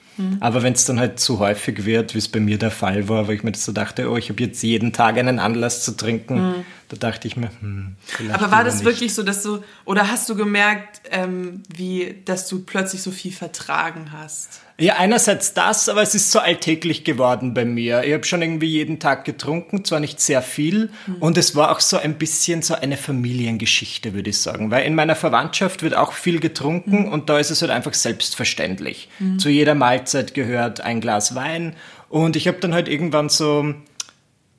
Aber 0.41 0.63
wenn 0.63 0.73
es 0.75 0.85
dann 0.85 1.01
halt 1.01 1.19
zu 1.19 1.39
häufig 1.39 1.85
wird, 1.85 2.15
wie 2.15 2.19
es 2.19 2.29
bei 2.29 2.41
mir 2.41 2.59
der 2.59 2.71
Fall 2.71 3.09
war, 3.09 3.27
wo 3.27 3.33
ich 3.33 3.43
mir 3.43 3.53
das 3.53 3.65
so 3.65 3.73
dachte, 3.73 4.11
oh, 4.11 4.17
ich 4.17 4.29
habe 4.31 4.43
jetzt 4.43 4.63
jeden 4.63 4.93
Tag 4.93 5.19
einen 5.19 5.39
Anlass 5.39 5.85
zu 5.85 5.97
trinken, 5.97 6.65
da 6.95 7.11
dachte 7.11 7.29
ich 7.29 7.37
mir, 7.37 7.51
hm, 7.61 7.97
vielleicht 8.05 8.35
Aber 8.35 8.51
war 8.51 8.65
das 8.65 8.77
nicht. 8.77 8.85
wirklich 8.85 9.15
so, 9.15 9.23
dass 9.23 9.43
du, 9.43 9.63
oder 9.85 10.11
hast 10.11 10.29
du 10.29 10.35
gemerkt, 10.35 11.03
ähm, 11.11 11.63
wie, 11.75 12.23
dass 12.25 12.49
du 12.49 12.65
plötzlich 12.65 13.03
so 13.03 13.11
viel 13.11 13.33
vertragen 13.33 14.11
hast? 14.13 14.61
Ja, 14.77 14.97
einerseits 14.97 15.55
das, 15.55 15.89
aber 15.89 16.03
es 16.03 16.17
ist 16.17 16.33
so 16.33 16.41
alltäglich 16.41 17.05
geworden 17.05 17.55
bei 17.55 17.65
mir. 17.65 18.03
Ich 18.03 18.13
habe 18.13 18.25
schon 18.25 18.43
irgendwie 18.43 18.67
jeden 18.67 18.99
Tag 18.99 19.25
getrunken, 19.25 19.85
zwar 19.85 20.01
nicht 20.01 20.21
sehr 20.21 20.43
viel, 20.43 20.91
und 21.21 21.39
es 21.39 21.55
war 21.55 21.71
auch 21.71 21.79
so 21.79 21.97
ein 21.97 22.19
bisschen 22.19 22.63
so 22.63 22.75
eine 22.75 22.97
Familiengeschichte, 22.97 24.15
würde 24.15 24.31
ich 24.31 24.41
sagen. 24.41 24.73
Weil 24.73 24.85
in 24.85 24.97
meiner 24.97 25.15
Verwandtschaft 25.15 25.85
wird 25.85 25.95
auch 25.95 26.13
viel 26.13 26.41
getrunken 26.41 27.09
und 27.09 27.29
da 27.29 27.39
ist 27.39 27.53
es 27.53 27.63
halt 27.63 27.71
einfach 27.71 27.95
selbstverständlich. 27.95 29.09
Zu 29.39 29.49
jeder 29.49 29.77
Mahlzeit 29.77 30.35
gehört 30.35 30.81
ein 30.81 31.01
Glas 31.01 31.37
Wein 31.37 31.77
und 32.09 32.35
ich 32.35 32.49
habe 32.49 32.59
dann 32.59 32.75
halt 32.75 32.89
irgendwann 32.89 33.29
so, 33.29 33.75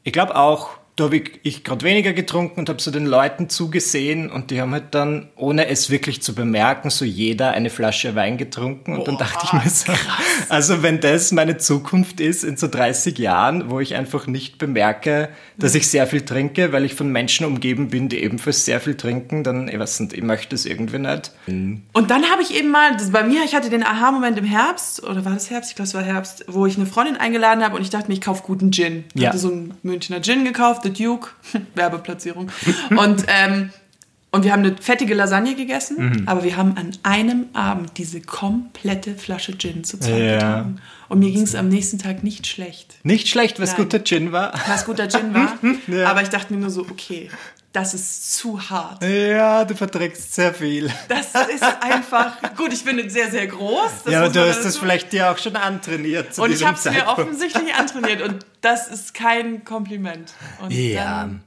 ich 0.04 0.14
glaube 0.14 0.38
auch, 0.38 0.78
da 0.98 1.06
habe 1.06 1.18
ich, 1.18 1.40
ich 1.44 1.64
gerade 1.66 1.84
weniger 1.86 2.14
getrunken 2.14 2.62
und 2.62 2.70
habe 2.70 2.82
so 2.82 2.90
den 2.90 3.06
Leuten 3.06 3.50
zugesehen 3.50 4.32
und 4.32 4.50
die 4.50 4.62
haben 4.62 4.72
halt 4.72 4.96
dann, 4.96 5.28
ohne 5.36 5.68
es 5.68 5.90
wirklich 5.90 6.22
zu 6.22 6.34
bemerken, 6.34 6.90
so 6.90 7.04
jeder 7.04 7.52
eine 7.52 7.70
Flasche 7.70 8.16
Wein 8.16 8.38
getrunken 8.38 8.94
und 8.96 9.06
dann 9.08 9.18
dachte 9.18 9.40
ich 9.46 9.52
mir 9.54 9.70
so, 9.70 9.92
also 10.48 10.84
wenn 10.84 11.02
das 11.02 11.34
meine 11.34 11.58
Zukunft 11.58 12.22
ist 12.22 12.46
in 12.46 12.56
so 12.56 12.68
30 12.68 13.18
Jahren, 13.20 13.70
wo 13.70 13.82
ich 13.82 13.96
einfach 13.96 14.26
nicht 14.28 14.58
bemerke, 14.58 15.30
dass 15.58 15.76
ich 15.76 15.88
sehr 15.90 16.08
viel 16.08 16.22
trinke, 16.22 16.72
weil 16.72 16.86
ich 16.86 16.96
von 16.96 17.10
Menschen 17.12 17.46
umgeben 17.46 17.90
bin, 17.90 18.08
die 18.08 18.20
ebenfalls 18.24 18.64
sehr 18.64 18.80
viel 18.80 18.96
trinken, 18.96 19.44
dann, 19.44 19.68
ich 19.68 19.78
weiß 19.78 20.00
nicht, 20.00 20.14
ich 20.14 20.24
möchte 20.24 20.56
es 20.56 20.66
irgendwie 20.66 21.00
nicht. 21.00 21.32
Und 21.48 22.10
dann 22.10 22.24
habe 22.30 22.42
ich 22.42 22.56
eben 22.58 22.72
mal, 22.72 22.96
das 22.96 23.12
bei 23.12 23.24
mir, 23.24 23.44
ich 23.44 23.54
hatte 23.54 23.70
den 23.70 23.84
Aha-Moment 23.84 24.38
im 24.38 24.46
Herbst, 24.46 25.04
oder 25.04 25.26
war 25.26 25.34
das 25.34 25.50
Herbst? 25.50 25.72
Ich 25.72 25.76
glaube, 25.76 25.88
es 25.88 25.94
war 25.94 26.04
Herbst, 26.04 26.46
wo 26.48 26.66
ich 26.66 26.78
eine 26.78 26.86
Freundin 26.86 27.18
eingeladen 27.18 27.64
habe 27.66 27.76
und 27.76 27.82
ich 27.82 27.90
dachte 27.90 28.08
mir, 28.08 28.14
ich 28.14 28.22
kaufe 28.22 28.44
guten 28.44 28.72
Gin. 28.72 29.04
Ich 29.14 29.22
Ja. 29.22 29.30
hatte 29.30 29.40
so 29.40 29.50
einen 29.50 29.74
Münchner 29.84 30.22
Gin 30.22 30.46
gekauft, 30.46 30.85
The 30.86 31.04
Duke, 31.04 31.30
Werbeplatzierung. 31.76 32.52
und, 32.92 33.26
ähm, 33.28 33.72
und 34.32 34.44
wir 34.44 34.52
haben 34.52 34.64
eine 34.64 34.76
fettige 34.78 35.14
Lasagne 35.14 35.56
gegessen, 35.56 35.98
Mhm. 36.10 36.24
aber 36.28 36.44
wir 36.44 36.58
haben 36.58 36.76
an 36.78 36.92
einem 37.04 37.46
Abend 37.54 37.98
diese 37.98 38.20
komplette 38.22 39.16
Flasche 39.16 39.58
Gin 39.58 39.84
zu 39.84 39.98
zweit 40.00 40.20
Ja. 40.22 40.38
getrunken. 40.58 40.82
Und 41.08 41.20
mir 41.20 41.32
ging 41.32 41.44
es 41.44 41.56
am 41.56 41.70
nächsten 41.70 42.00
Tag 42.00 42.24
nicht 42.24 42.46
schlecht. 42.48 42.96
Nicht 43.04 43.28
schlecht, 43.30 43.60
was 43.60 43.72
Nein. 43.74 43.84
guter 43.84 44.04
Gin 44.04 44.32
war. 44.32 44.54
Was 44.68 44.86
guter 44.86 45.08
Gin 45.08 45.34
war, 45.34 45.54
Ja. 45.88 46.08
aber 46.10 46.22
ich 46.22 46.30
dachte 46.30 46.54
mir 46.54 46.60
nur 46.60 46.70
so, 46.70 46.82
okay, 46.82 47.30
das 47.76 47.94
ist 47.94 48.38
zu 48.38 48.70
hart. 48.70 49.04
Ja, 49.04 49.66
du 49.66 49.76
verträgst 49.76 50.34
sehr 50.34 50.54
viel. 50.54 50.90
Das 51.10 51.28
ist 51.54 51.64
einfach, 51.82 52.56
gut, 52.56 52.72
ich 52.72 52.86
bin 52.86 53.10
sehr, 53.10 53.30
sehr 53.30 53.48
groß. 53.48 54.04
das 54.06 54.14
ja, 54.14 54.20
aber 54.22 54.30
du 54.30 54.48
hast 54.48 54.64
das 54.64 54.78
vielleicht 54.78 55.12
dir 55.12 55.30
auch 55.30 55.38
schon 55.38 55.56
antrainiert. 55.58 56.40
Und 56.40 56.52
ich 56.52 56.66
habe 56.66 56.78
es 56.78 56.86
mir 56.86 57.08
offensichtlich 57.08 57.74
antrainiert 57.76 58.22
und 58.22 58.46
das 58.62 58.88
ist 58.88 59.14
kein 59.14 59.66
Kompliment. 59.66 60.32
Und 60.62 60.72
Ja. 60.72 61.22
Dann, 61.22 61.44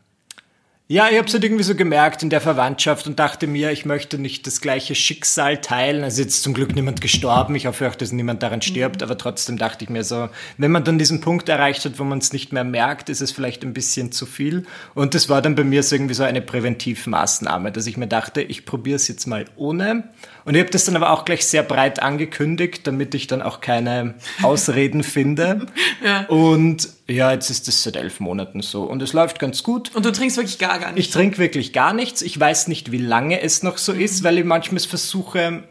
Ja, 0.90 1.10
ich 1.10 1.18
habe 1.18 1.28
es 1.28 1.34
halt 1.34 1.44
irgendwie 1.44 1.64
so 1.64 1.74
gemerkt 1.74 2.22
in 2.22 2.30
der 2.30 2.40
Verwandtschaft 2.40 3.06
und 3.06 3.18
dachte 3.18 3.46
mir, 3.46 3.72
ich 3.72 3.84
möchte 3.84 4.16
nicht 4.16 4.46
das 4.46 4.62
gleiche 4.62 4.94
Schicksal 4.94 5.58
teilen. 5.58 6.02
Also 6.02 6.22
jetzt 6.22 6.42
zum 6.42 6.54
Glück 6.54 6.74
niemand 6.74 7.02
gestorben. 7.02 7.54
Ich 7.56 7.66
hoffe 7.66 7.90
auch, 7.90 7.94
dass 7.94 8.10
niemand 8.10 8.42
daran 8.42 8.62
stirbt. 8.62 9.02
Aber 9.02 9.18
trotzdem 9.18 9.58
dachte 9.58 9.84
ich 9.84 9.90
mir 9.90 10.02
so, 10.02 10.30
wenn 10.56 10.70
man 10.70 10.84
dann 10.84 10.96
diesen 10.96 11.20
Punkt 11.20 11.50
erreicht 11.50 11.84
hat, 11.84 11.98
wo 11.98 12.04
man 12.04 12.20
es 12.20 12.32
nicht 12.32 12.54
mehr 12.54 12.64
merkt, 12.64 13.10
ist 13.10 13.20
es 13.20 13.32
vielleicht 13.32 13.64
ein 13.64 13.74
bisschen 13.74 14.12
zu 14.12 14.24
viel. 14.24 14.64
Und 14.94 15.12
das 15.12 15.28
war 15.28 15.42
dann 15.42 15.56
bei 15.56 15.62
mir 15.62 15.82
so 15.82 15.94
irgendwie 15.94 16.14
so 16.14 16.22
eine 16.22 16.40
Präventivmaßnahme, 16.40 17.70
dass 17.70 17.86
ich 17.86 17.98
mir 17.98 18.08
dachte, 18.08 18.40
ich 18.40 18.64
probiere 18.64 18.96
es 18.96 19.08
jetzt 19.08 19.26
mal 19.26 19.44
ohne. 19.56 20.04
Und 20.48 20.54
ich 20.54 20.60
habe 20.60 20.70
das 20.70 20.86
dann 20.86 20.96
aber 20.96 21.10
auch 21.10 21.26
gleich 21.26 21.44
sehr 21.44 21.62
breit 21.62 22.00
angekündigt, 22.00 22.86
damit 22.86 23.14
ich 23.14 23.26
dann 23.26 23.42
auch 23.42 23.60
keine 23.60 24.14
Ausreden 24.42 25.02
finde. 25.02 25.66
Ja. 26.04 26.26
Und 26.26 26.88
ja, 27.08 27.32
jetzt 27.32 27.50
ist 27.50 27.66
es 27.66 27.82
seit 27.82 27.96
elf 27.96 28.20
Monaten 28.20 28.62
so. 28.62 28.84
Und 28.84 29.02
es 29.02 29.12
läuft 29.12 29.40
ganz 29.40 29.64
gut. 29.64 29.94
und 29.96 30.06
du 30.06 30.12
trinkst 30.12 30.36
wirklich 30.36 30.58
gar, 30.58 30.78
gar 30.78 30.92
nicht. 30.92 31.06
Ich 31.06 31.10
trinke 31.12 31.38
wirklich 31.38 31.72
gar 31.72 31.92
nichts. 31.92 32.22
Ich 32.22 32.38
weiß 32.38 32.68
nicht, 32.68 32.92
wie 32.92 32.98
lange 32.98 33.40
es 33.40 33.64
noch 33.64 33.78
so 33.78 33.92
ist, 33.92 34.22
weil 34.22 34.38
ich 34.38 34.44
manchmal 34.44 34.80
versuche, 34.80 35.64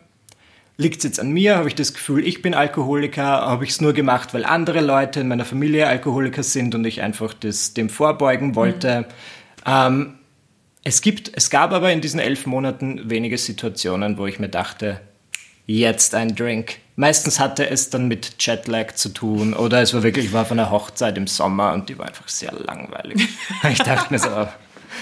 liegt 0.75 0.97
es 0.97 1.03
jetzt 1.05 1.19
an 1.21 1.31
mir, 1.31 1.55
habe 1.55 1.69
ich 1.69 1.75
das 1.75 1.93
Gefühl, 1.93 2.27
ich 2.27 2.41
bin 2.41 2.53
Alkoholiker, 2.53 3.23
habe 3.23 3.63
ich 3.63 3.71
es 3.71 3.81
nur 3.81 3.93
gemacht, 3.93 4.33
weil 4.33 4.43
andere 4.43 4.81
Leute 4.81 5.21
in 5.21 5.29
meiner 5.29 5.45
Familie 5.45 5.87
Alkoholiker 5.87 6.43
sind 6.43 6.75
und 6.75 6.83
ich 6.85 7.01
einfach 7.01 7.33
das, 7.33 7.73
dem 7.73 7.89
vorbeugen 7.89 8.55
wollte. 8.55 9.05
Ähm, 9.65 10.15
es, 10.87 11.01
gibt, 11.01 11.31
es 11.35 11.49
gab 11.49 11.73
aber 11.73 11.91
in 11.91 11.99
diesen 12.01 12.19
elf 12.19 12.45
Monaten 12.45 13.09
wenige 13.09 13.37
Situationen, 13.37 14.17
wo 14.17 14.25
ich 14.25 14.39
mir 14.39 14.47
dachte, 14.47 15.01
jetzt 15.65 16.15
ein 16.15 16.33
Drink. 16.35 16.77
Meistens 16.95 17.39
hatte 17.41 17.69
es 17.69 17.89
dann 17.89 18.07
mit 18.07 18.35
Jetlag 18.39 18.93
zu 18.93 19.09
tun 19.09 19.53
oder 19.53 19.81
es 19.81 19.93
war 19.93 20.01
wirklich, 20.01 20.27
ich 20.27 20.33
war 20.33 20.43
auf 20.43 20.51
einer 20.51 20.71
Hochzeit 20.71 21.17
im 21.17 21.27
Sommer 21.27 21.73
und 21.73 21.89
die 21.89 21.97
war 21.97 22.07
einfach 22.07 22.29
sehr 22.29 22.53
langweilig. 22.53 23.27
ich 23.69 23.79
dachte 23.79 24.13
mir 24.13 24.19
so, 24.19 24.47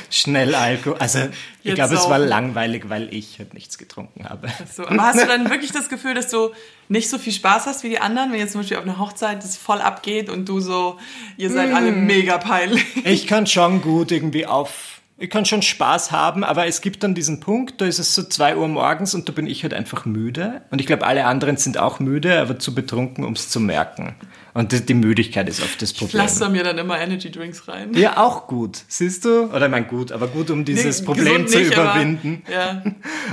schnell 0.09 0.55
Alkohol. 0.55 0.97
Also 0.97 1.19
ich 1.19 1.25
Jetzt 1.65 1.75
glaube, 1.75 1.93
es 1.95 2.09
war 2.09 2.17
langweilig, 2.19 2.89
weil 2.89 3.13
ich 3.13 3.37
halt 3.37 3.53
nichts 3.53 3.77
getrunken 3.77 4.27
habe. 4.27 4.49
so. 4.75 4.87
Aber 4.87 5.03
hast 5.03 5.21
du 5.21 5.27
dann 5.27 5.49
wirklich 5.51 5.71
das 5.71 5.87
Gefühl, 5.87 6.15
dass 6.15 6.29
du 6.29 6.49
nicht 6.89 7.09
so 7.11 7.19
viel 7.19 7.31
Spaß 7.31 7.67
hast 7.67 7.83
wie 7.83 7.89
die 7.89 7.99
anderen, 7.99 8.31
wenn 8.31 8.39
jetzt 8.39 8.53
zum 8.53 8.61
Beispiel 8.61 8.77
auf 8.77 8.83
einer 8.83 8.97
Hochzeit 8.97 9.43
das 9.43 9.55
voll 9.55 9.81
abgeht 9.81 10.29
und 10.31 10.49
du 10.49 10.59
so, 10.59 10.97
ihr 11.37 11.51
seid 11.51 11.73
alle 11.73 11.91
Mm. 11.91 12.07
mega 12.07 12.39
peinlich. 12.39 12.83
Ich 13.05 13.27
kann 13.27 13.45
schon 13.45 13.81
gut 13.83 14.11
irgendwie 14.11 14.47
auf 14.47 14.94
ich 15.17 15.29
kann 15.29 15.45
schon 15.45 15.61
Spaß 15.61 16.11
haben, 16.11 16.43
aber 16.43 16.67
es 16.67 16.81
gibt 16.81 17.01
dann 17.03 17.15
diesen 17.15 17.39
Punkt, 17.39 17.79
da 17.79 17.85
ist 17.85 17.99
es 17.99 18.13
so 18.13 18.23
zwei 18.23 18.57
Uhr 18.57 18.67
morgens 18.67 19.13
und 19.15 19.29
da 19.29 19.31
bin 19.33 19.47
ich 19.47 19.63
halt 19.63 19.73
einfach 19.73 20.05
müde. 20.05 20.61
Und 20.71 20.81
ich 20.81 20.87
glaube, 20.87 21.07
alle 21.07 21.25
anderen 21.25 21.55
sind 21.55 21.77
auch 21.77 21.99
müde, 22.01 22.39
aber 22.41 22.59
zu 22.59 22.75
betrunken, 22.75 23.23
um 23.23 23.31
es 23.33 23.47
zu 23.49 23.61
merken. 23.61 24.15
Und 24.53 24.71
die, 24.73 24.85
die 24.85 24.93
Müdigkeit 24.93 25.47
ist 25.47 25.61
oft 25.61 25.81
das 25.81 25.93
Problem. 25.93 26.09
Pflaster 26.21 26.49
mir 26.49 26.63
dann 26.63 26.77
immer 26.77 26.99
Energy 26.99 27.31
Drinks 27.31 27.67
rein. 27.69 27.93
Ja, 27.93 28.17
auch 28.17 28.47
gut. 28.47 28.83
Siehst 28.89 29.23
du? 29.25 29.45
Oder 29.53 29.65
ich 29.65 29.71
mein 29.71 29.87
gut, 29.87 30.11
aber 30.11 30.27
gut, 30.27 30.49
um 30.49 30.65
dieses 30.65 30.99
Nee, 30.99 31.05
Problem 31.05 31.47
zu 31.47 31.59
nicht, 31.59 31.71
überwinden. 31.73 32.43
Aber, 32.47 32.53
ja. 32.53 32.83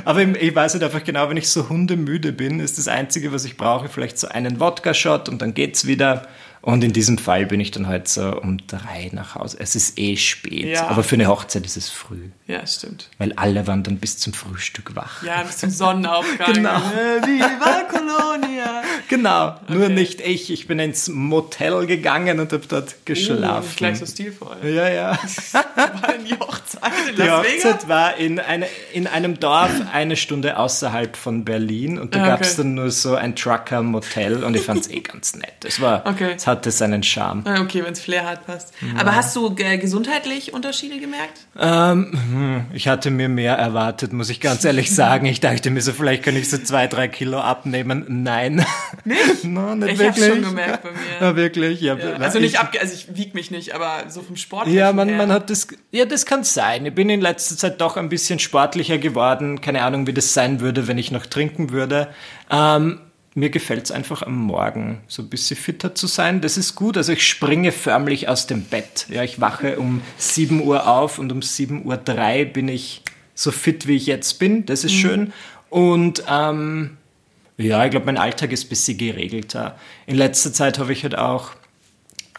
Aber 0.05 0.23
ich- 0.23 0.37
ich 0.43 0.55
weiß 0.55 0.75
halt 0.75 0.85
einfach 0.85 1.03
genau, 1.05 1.29
wenn 1.31 1.37
ich 1.37 1.49
so 1.49 1.69
hundemüde 1.69 2.33
bin, 2.33 2.61
ist 2.61 2.79
das 2.79 2.87
Einzige, 2.89 3.33
was 3.33 3.45
ich 3.45 3.57
brauche, 3.57 3.89
vielleicht 3.89 4.19
so 4.19 4.29
einen 4.29 4.61
Wodka-Shot 4.61 5.29
und 5.29 5.43
dann 5.43 5.53
geht's 5.55 5.87
wieder. 5.87 6.27
Und 6.62 6.85
in 6.85 6.92
diesem 6.92 7.19
Fall 7.19 7.47
bin 7.47 7.59
ich 7.61 7.73
dann 7.73 7.88
halt 7.88 8.07
so 8.09 8.40
um 8.40 8.59
drei 8.69 9.11
nach 9.12 9.35
Hause. 9.35 9.57
Es 9.61 9.75
ist 9.75 9.99
eh 9.99 10.16
spät, 10.16 10.64
Ja. 10.66 10.87
aber 10.87 11.02
für 11.02 11.16
eine 11.16 11.26
Hochzeit 11.26 11.66
ist 11.66 11.76
es 11.76 11.90
früh. 11.90 12.31
ja, 12.47 12.64
stimmt. 12.66 13.09
Weil 13.19 13.33
alle 13.35 13.66
waren 13.66 13.83
dann 13.83 13.99
bis 13.99 14.19
zum 14.19 14.33
Frühstück 14.33 14.95
wach. 14.95 15.23
Ja, 15.25 15.42
bis 15.42 15.59
zum 15.59 15.71
Sonnenaufgang. 15.71 16.52
Genau. 16.54 16.76
Äh, 16.76 17.26
Viva 17.26 17.83
Colonia. 17.90 18.83
Genau, 19.09 19.57
nur 19.69 19.88
nicht 19.88 20.21
ich. 20.21 20.50
Ich 20.52 20.66
bin 20.69 20.78
ins 20.78 21.09
Motel 21.09 21.87
gegangen 21.87 22.38
und 22.40 22.52
habe 22.52 22.64
dort 22.69 23.04
geschlafen. 23.07 23.69
Uh, 23.73 23.76
gleich 23.76 23.99
so 23.99 24.07
stilvoll. 24.07 24.57
ja, 24.62 24.88
ja. 24.88 25.19
War 25.52 26.12
denn 26.12 26.25
die 26.25 26.35
Hochzeit 26.38 26.83
in 27.11 27.16
Die 27.16 27.23
Las 27.23 27.45
Vegas? 27.45 27.64
Hochzeit 27.64 27.88
war 27.88 28.16
in, 28.16 28.38
eine, 28.38 28.66
in 28.92 29.07
einem 29.07 29.40
Dorf 29.40 29.73
eine 29.92 30.16
Stunde 30.16 30.57
außerhalb 30.59 31.16
von 31.16 31.45
Berlin 31.45 31.99
und 31.99 32.14
da 32.14 32.23
Ah, 32.23 32.26
gab 32.28 32.40
es 32.42 32.52
okay. 32.52 32.59
dann 32.59 32.75
nur 32.75 32.90
so 32.92 33.14
ein 33.16 33.35
Trucker-Motel 33.35 34.45
und 34.45 34.54
ich 34.54 34.62
fand 34.62 34.81
es 34.81 34.88
eh 34.90 35.00
ganz 35.00 35.35
nett. 35.35 35.64
Es, 35.64 35.81
war, 35.81 36.07
Okay. 36.07 36.35
es 36.37 36.47
hatte 36.52 36.71
seinen 36.71 37.02
Charme. 37.02 37.42
Ah, 37.44 37.61
Okay, 37.62 37.82
wenn 37.85 37.92
es 37.92 38.00
Flair 38.00 38.25
hat, 38.28 38.47
passt. 38.47 38.73
Aber 38.99 39.14
hast 39.16 39.35
du 39.37 39.54
äh, 39.59 39.78
gesundheitlich 39.78 40.52
Unterschiede 40.54 40.99
gemerkt? 41.00 41.40
Ähm, 41.59 42.12
hm, 42.12 42.64
ich 42.73 42.88
hatte 42.88 43.11
mir 43.11 43.28
mehr 43.28 43.54
erwartet, 43.56 44.12
muss 44.12 44.30
ich 44.30 44.40
ganz 44.40 44.64
ehrlich 44.64 44.94
sagen. 44.94 45.26
Ich 45.26 45.40
dachte 45.40 45.71
mir 45.71 45.80
so, 45.82 45.92
vielleicht 45.92 46.23
kann 46.23 46.37
ich 46.37 46.49
so 46.49 46.59
zwei, 46.59 46.87
drei 46.87 47.09
Kilo 47.09 47.40
abnehmen. 47.40 48.04
Nein. 48.09 48.64
Nicht? 49.04 49.44
no, 49.44 49.75
nicht 49.75 49.94
Ich 49.94 49.99
wirklich. 49.99 50.25
schon 50.26 50.42
gemerkt 50.42 50.82
bei 50.85 50.90
mir. 50.90 50.99
Ja, 51.28 51.37
wirklich. 51.37 51.80
Ja, 51.80 51.97
Ja, 51.97 52.12
also 52.16 52.38
nicht 52.38 52.54
ich- 52.54 52.61
abge 52.61 52.80
also 52.80 52.94
ich 52.94 53.16
wieg 53.16 53.35
mich 53.35 53.50
nicht, 53.50 53.75
aber 53.75 54.04
so 54.09 54.23
vom 54.23 54.37
Sport. 54.37 54.68
Ja, 54.68 54.92
man, 54.92 55.16
man 55.16 55.32
hat 55.32 55.50
das. 55.50 55.66
Ja, 55.90 56.04
das 56.04 56.25
kann 56.26 56.44
sein. 56.44 56.87
Ich 56.87 56.94
bin 56.94 57.09
in 57.11 57.21
letzter 57.21 57.56
Zeit 57.56 57.80
doch 57.80 57.97
ein 57.97 58.09
bisschen 58.09 58.38
sportlicher 58.38 58.99
geworden. 58.99 59.61
Keine 59.61 59.82
Ahnung, 59.82 60.06
wie 60.06 60.12
das 60.12 60.35
sein 60.35 60.61
würde, 60.61 60.87
wenn 60.88 60.99
ich 60.99 61.11
noch 61.11 61.26
trinken 61.26 61.71
würde. 61.71 62.09
Ähm, 62.50 63.00
mir 63.35 63.51
gefällt 63.51 63.85
es 63.85 63.91
einfach 63.91 64.23
am 64.23 64.37
Morgen, 64.37 65.01
so 65.09 65.23
ein 65.23 65.29
bisschen 65.29 65.57
fitter 65.57 65.95
zu 65.95 66.07
sein. 66.07 66.41
Das 66.41 66.59
ist 66.59 66.75
gut. 66.75 66.97
Also 66.97 67.12
ich 67.12 67.27
springe 67.27 67.73
förmlich 67.73 68.29
aus 68.29 68.47
dem 68.47 68.62
Bett. 68.62 69.07
Ja, 69.09 69.23
ich 69.23 69.41
wache 69.41 69.79
um 69.79 70.03
7 70.19 70.62
Uhr 70.62 70.87
auf 70.87 71.19
und 71.19 71.33
um 71.33 71.41
7 71.41 71.87
Uhr 71.87 71.97
3 71.97 72.45
bin 72.45 72.69
ich 72.69 73.03
so 73.35 73.51
fit, 73.51 73.87
wie 73.87 73.97
ich 73.97 74.07
jetzt 74.07 74.39
bin. 74.39 74.67
Das 74.67 74.85
ist 74.85 74.93
schön. 74.93 75.33
Und 75.71 76.25
ähm, 76.29 76.99
ja, 77.57 77.85
ich 77.85 77.91
glaube, 77.91 78.07
mein 78.07 78.19
Alltag 78.19 78.53
ist 78.53 78.67
ein 78.67 78.69
bisschen 78.69 78.99
geregelter. 78.99 79.79
In 80.07 80.17
letzter 80.17 80.53
Zeit 80.53 80.79
habe 80.79 80.93
ich 80.93 81.03
halt 81.03 81.17
auch 81.17 81.53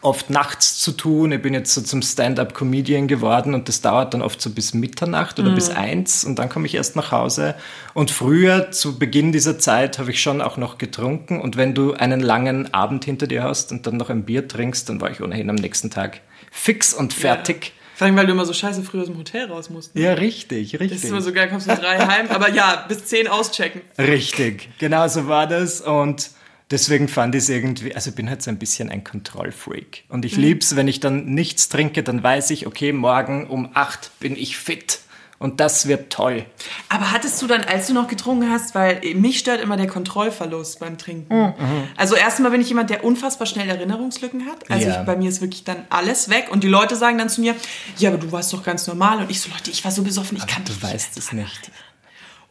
oft 0.04 0.30
nachts 0.30 0.80
zu 0.80 0.92
tun. 0.92 1.32
Ich 1.32 1.42
bin 1.42 1.54
jetzt 1.54 1.74
so 1.74 1.82
zum 1.82 2.02
Stand-up-Comedian 2.02 3.08
geworden 3.08 3.54
und 3.54 3.68
das 3.70 3.82
dauert 3.82 4.14
dann 4.14 4.22
oft 4.22 4.42
so 4.42 4.50
bis 4.50 4.74
Mitternacht 4.74 5.40
oder 5.40 5.52
bis 5.52 5.70
eins 5.70 6.24
und 6.24 6.40
dann 6.40 6.50
komme 6.50 6.66
ich 6.66 6.76
erst 6.76 6.96
nach 6.96 7.12
Hause. 7.12 7.56
Und 7.94 8.12
früher, 8.12 8.72
zu 8.72 9.00
Beginn 9.00 9.32
dieser 9.32 9.60
Zeit, 9.60 10.00
habe 10.00 10.12
ich 10.12 10.22
schon 10.22 10.42
auch 10.42 10.58
noch 10.58 10.78
getrunken 10.78 11.40
und 11.42 11.58
wenn 11.58 11.74
du 11.74 11.94
einen 11.94 12.20
langen 12.20 12.74
Abend 12.74 13.06
hinter 13.06 13.28
dir 13.28 13.44
hast 13.44 13.72
und 13.72 13.88
dann 13.88 13.98
noch 13.98 14.10
ein 14.10 14.24
Bier 14.24 14.48
trinkst, 14.48 14.90
dann 14.90 15.00
war 15.02 15.12
ich 15.12 15.22
ohnehin 15.22 15.50
am 15.50 15.56
nächsten 15.56 15.90
Tag 15.90 16.22
fix 16.52 16.94
und 16.94 17.14
fertig. 17.14 17.74
Vor 17.96 18.08
allem, 18.08 18.16
weil 18.18 18.26
du 18.26 18.32
immer 18.34 18.46
so 18.46 18.54
scheiße 18.54 18.82
früh 18.84 19.00
aus 19.02 19.08
dem 19.08 19.18
Hotel 19.18 19.46
raus 19.46 19.70
musst. 19.70 19.92
Ja, 19.96 20.14
richtig, 20.14 20.72
Das 20.72 20.82
richtig. 20.82 21.04
ist 21.04 21.10
immer 21.10 21.22
so 21.22 21.32
geil, 21.32 21.48
kommst 21.48 21.70
du 21.70 21.76
drei 21.76 22.00
heim, 22.00 22.28
aber 22.30 22.50
ja, 22.50 22.86
bis 22.88 23.06
zehn 23.06 23.28
auschecken. 23.28 23.82
Richtig, 23.98 24.70
genau 24.80 25.08
so 25.08 25.28
war 25.28 25.48
das 25.48 25.80
und 25.82 26.32
deswegen 26.72 27.08
fand 27.08 27.36
ich 27.36 27.44
es 27.44 27.50
irgendwie, 27.50 27.94
also 27.96 28.10
ich 28.10 28.16
bin 28.16 28.30
halt 28.30 28.42
so 28.42 28.50
ein 28.52 28.58
bisschen 28.58 28.90
ein 28.90 29.04
Kontrollfreak 29.04 30.06
und 30.10 30.26
ich 30.26 30.36
lieb's, 30.38 30.76
wenn 30.76 30.88
ich 30.88 31.00
dann 31.00 31.26
nichts 31.26 31.70
trinke, 31.70 32.04
dann 32.04 32.24
weiß 32.24 32.50
ich, 32.52 32.68
okay, 32.68 32.94
morgen 32.94 33.48
um 33.48 33.70
acht 33.74 34.12
bin 34.20 34.36
ich 34.36 34.58
fit 34.58 35.00
und 35.40 35.60
das 35.60 35.88
wird 35.90 36.12
toll. 36.14 36.46
Aber 36.88 37.12
hattest 37.12 37.42
du 37.42 37.48
dann, 37.48 37.62
als 37.66 37.88
du 37.88 37.94
noch 37.94 38.08
getrunken 38.08 38.50
hast, 38.50 38.76
weil 38.76 39.02
mich 39.16 39.40
stört 39.40 39.60
immer 39.60 39.76
der 39.76 39.88
Kontrollverlust 39.88 40.80
beim 40.80 40.98
Trinken. 40.98 41.36
Mhm. 41.36 41.54
Also 41.98 42.16
erstmal 42.16 42.52
bin 42.52 42.62
ich 42.62 42.70
jemand, 42.70 42.90
der 42.90 43.04
unfassbar 43.04 43.46
schnell 43.46 43.68
Erinnerungslücken 43.68 44.46
hat. 44.46 44.72
Also 44.72 44.88
Ja. 44.88 45.02
ich, 45.02 45.06
bei 45.06 45.18
mir 45.18 45.28
ist 45.30 45.42
wirklich 45.42 45.66
dann 45.66 45.86
alles 45.90 46.30
weg 46.30 46.48
und 46.50 46.64
die 46.64 46.70
Leute 46.70 46.96
sagen 46.96 47.18
dann 47.18 47.28
zu 47.28 47.42
mir, 47.42 47.56
ja, 47.98 48.10
aber 48.10 48.20
du 48.20 48.32
warst 48.32 48.54
doch 48.54 48.64
ganz 48.64 48.88
normal 48.88 49.20
und 49.20 49.30
ich 49.30 49.42
so, 49.42 49.50
Leute, 49.50 49.70
ich 49.70 49.84
war 49.84 49.92
so 49.92 50.04
besoffen, 50.04 50.38
ich 50.38 50.48
kann 50.48 50.64
Du 50.64 50.72
mich 50.72 50.82
weißt 50.82 51.18
es 51.18 51.34
nicht. 51.34 51.72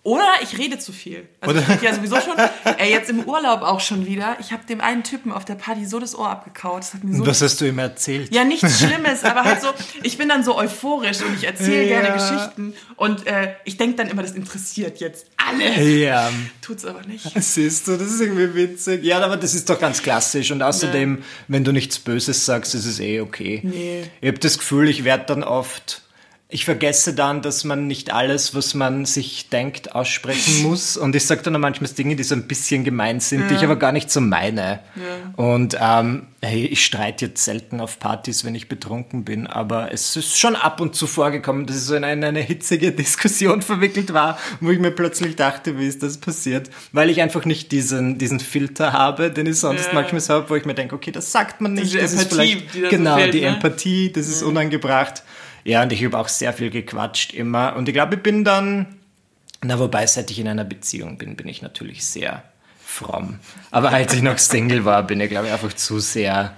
Oder 0.05 0.27
ich 0.43 0.59
rede 0.59 0.79
zu 0.81 0.91
viel. 0.93 1.29
Also 1.41 1.61
ich 1.61 1.69
rede 1.69 1.85
ja 1.85 1.95
sowieso 1.95 2.17
schon. 2.17 2.35
Ey, 2.79 2.91
jetzt 2.91 3.09
im 3.09 3.21
Urlaub 3.23 3.63
auch 3.63 3.79
schon 3.79 4.05
wieder. 4.05 4.37
Ich 4.41 4.51
habe 4.53 4.67
dem 4.67 4.81
einen 4.81 5.05
Typen 5.05 5.31
auf 5.31 5.45
der 5.45 5.55
Party 5.55 5.85
so 5.87 6.01
das 6.01 6.17
Ohr 6.19 6.29
abgekaut. 6.29 6.81
Das 6.81 6.95
hat 6.95 7.05
mir 7.05 7.15
so 7.17 7.25
Was 7.25 7.41
hast 7.41 7.61
du 7.61 7.67
ihm 7.69 7.79
erzählt? 7.79 8.35
ja, 8.35 8.43
nichts 8.43 8.81
Schlimmes, 8.81 9.23
aber 9.23 9.45
halt 9.45 9.61
so, 9.63 9.69
ich 10.03 10.19
bin 10.19 10.29
dann 10.29 10.43
so 10.43 10.57
euphorisch 10.57 11.21
und 11.23 11.37
ich 11.37 11.45
erzähle 11.45 11.85
Ja. 11.89 12.01
gerne 12.01 12.15
Geschichten 12.19 12.75
und 12.97 13.29
äh, 13.29 13.55
ich 13.65 13.77
denke 13.77 13.95
dann 13.97 14.09
immer, 14.09 14.23
das 14.23 14.33
interessiert 14.33 14.99
jetzt 14.99 15.27
alle. 15.37 15.81
Ja, 16.03 16.31
Tut's 16.63 16.85
aber 16.85 17.03
nicht. 17.03 17.25
siehst 17.41 17.87
du, 17.87 17.93
das 17.97 18.09
ist 18.11 18.21
irgendwie 18.21 18.55
witzig. 18.57 19.05
Ja, 19.05 19.21
aber 19.21 19.37
das 19.37 19.55
ist 19.55 19.71
doch 19.71 19.79
ganz 19.79 20.03
klassisch 20.03 20.51
und 20.51 20.63
außerdem, 20.63 21.23
wenn 21.47 21.63
du 21.63 21.71
nichts 21.71 22.01
Böses 22.01 22.45
sagst, 22.45 22.75
ist 22.75 22.87
es 22.87 22.99
eh 22.99 23.21
okay. 23.21 23.61
Nee. 23.63 24.03
Ich 24.21 24.27
habe 24.29 24.39
das 24.41 24.59
Gefühl, 24.59 24.89
ich 24.89 25.05
werde 25.05 25.27
dann 25.27 25.45
oft, 25.45 26.03
ich 26.53 26.65
vergesse 26.67 27.15
dann, 27.15 27.41
dass 27.43 27.65
man 27.65 27.87
nicht 27.87 28.13
alles, 28.13 28.55
was 28.55 28.75
man 28.75 29.07
sich 29.07 29.49
denkt, 29.49 29.95
aussprechen 29.95 30.63
muss. 30.69 30.97
Und 30.97 31.17
ich 31.17 31.27
sage 31.27 31.43
dann 31.43 31.57
auch 31.57 31.61
manchmal 31.61 31.91
Dinge, 31.91 32.15
die 32.15 32.23
so 32.23 32.35
ein 32.35 32.47
bisschen 32.47 32.85
gemein 32.85 33.21
sind, 33.21 33.51
die 33.51 33.55
ich 33.55 33.65
aber 33.65 33.77
gar 33.77 33.93
nicht 33.93 34.11
so 34.11 34.21
meine. 34.21 34.81
Und 35.37 35.77
ähm, 35.81 36.27
hey, 36.43 36.67
ich 36.67 36.85
streite 36.85 37.27
jetzt 37.27 37.45
selten 37.45 37.81
auf 37.81 37.99
Partys, 37.99 38.45
wenn 38.45 38.55
ich 38.55 38.69
betrunken 38.69 39.25
bin, 39.25 39.47
aber 39.47 39.93
es 39.93 40.15
ist 40.17 40.39
schon 40.39 40.55
ab 40.57 40.81
und 40.81 40.95
zu 40.95 41.07
vorgekommen, 41.07 41.67
dass 41.67 41.77
ich 41.77 41.83
so 41.85 41.95
in 41.95 42.05
eine, 42.05 42.27
eine 42.27 42.41
hitzige 42.41 42.93
Diskussion 43.03 43.63
verwickelt 43.63 44.13
war, 44.13 44.39
wo 44.61 44.71
ich 44.71 44.79
mir 44.79 44.91
plötzlich 44.91 45.37
dachte, 45.37 45.79
wie 45.79 45.87
ist 45.87 46.03
das 46.03 46.19
passiert? 46.19 46.69
Weil 46.93 47.09
ich 47.11 47.23
einfach 47.23 47.45
nicht 47.47 47.73
diesen, 47.73 48.19
diesen 48.19 48.41
Filter 48.41 48.93
habe, 48.93 49.31
den 49.31 49.47
ich 49.47 49.59
sonst 49.59 49.87
Ja. 49.87 49.95
manchmal 49.95 50.21
so 50.21 50.35
habe, 50.35 50.51
wo 50.51 50.57
ich 50.57 50.65
mir 50.67 50.75
denke, 50.75 50.95
okay, 50.95 51.13
das 51.13 51.33
sagt 51.33 51.61
man 51.63 51.73
nicht. 51.75 51.87
Diese 51.87 51.99
das 51.99 52.13
ist 52.13 52.23
Empathie, 52.33 52.35
vielleicht, 52.57 52.75
die 52.75 52.81
dann 52.83 52.91
so 52.91 52.97
genau, 52.97 53.17
fehlt, 53.17 53.35
die 53.35 53.41
ne? 53.41 53.47
Empathie, 53.47 54.13
das 54.13 54.29
ist 54.29 54.43
unangebracht. 54.43 55.23
Ja, 55.65 55.83
und 55.83 55.93
ich 55.93 56.05
habe 56.05 56.19
auch 56.19 56.29
sehr 56.29 56.53
viel 56.53 56.71
gequatscht 56.71 57.35
immer. 57.35 57.77
Und 57.77 57.89
ich 57.89 57.95
glaube, 57.95 58.17
ich 58.17 58.23
bin 58.23 58.45
dann, 58.45 58.97
na, 59.63 59.79
wobei, 59.79 60.07
seit 60.07 60.31
ich 60.31 60.39
in 60.39 60.49
einer 60.49 60.65
Beziehung 60.65 61.19
bin, 61.19 61.37
bin 61.37 61.49
ich 61.49 61.63
natürlich 61.63 62.05
sehr 62.05 62.43
fromm. 62.85 63.39
Aber 63.71 63.91
als 63.91 64.13
ich 64.15 64.23
noch 64.23 64.39
Single 64.39 64.85
war, 64.85 65.03
bin 65.07 65.21
ich, 65.21 65.31
glaube 65.31 65.47
ich, 65.47 65.53
einfach 65.53 65.73
zu 65.73 65.99
sehr 66.01 66.53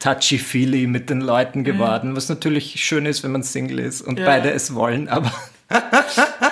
touchy-feely 0.00 0.86
mit 0.86 1.10
den 1.10 1.20
Leuten 1.20 1.64
geworden, 1.64 2.14
was 2.14 2.28
natürlich 2.28 2.82
schön 2.84 3.04
ist, 3.06 3.24
wenn 3.24 3.32
man 3.32 3.42
Single 3.42 3.80
ist 3.80 4.00
und 4.00 4.18
Ja. 4.18 4.26
beide 4.26 4.52
es 4.52 4.74
wollen, 4.74 5.08
aber 5.08 5.32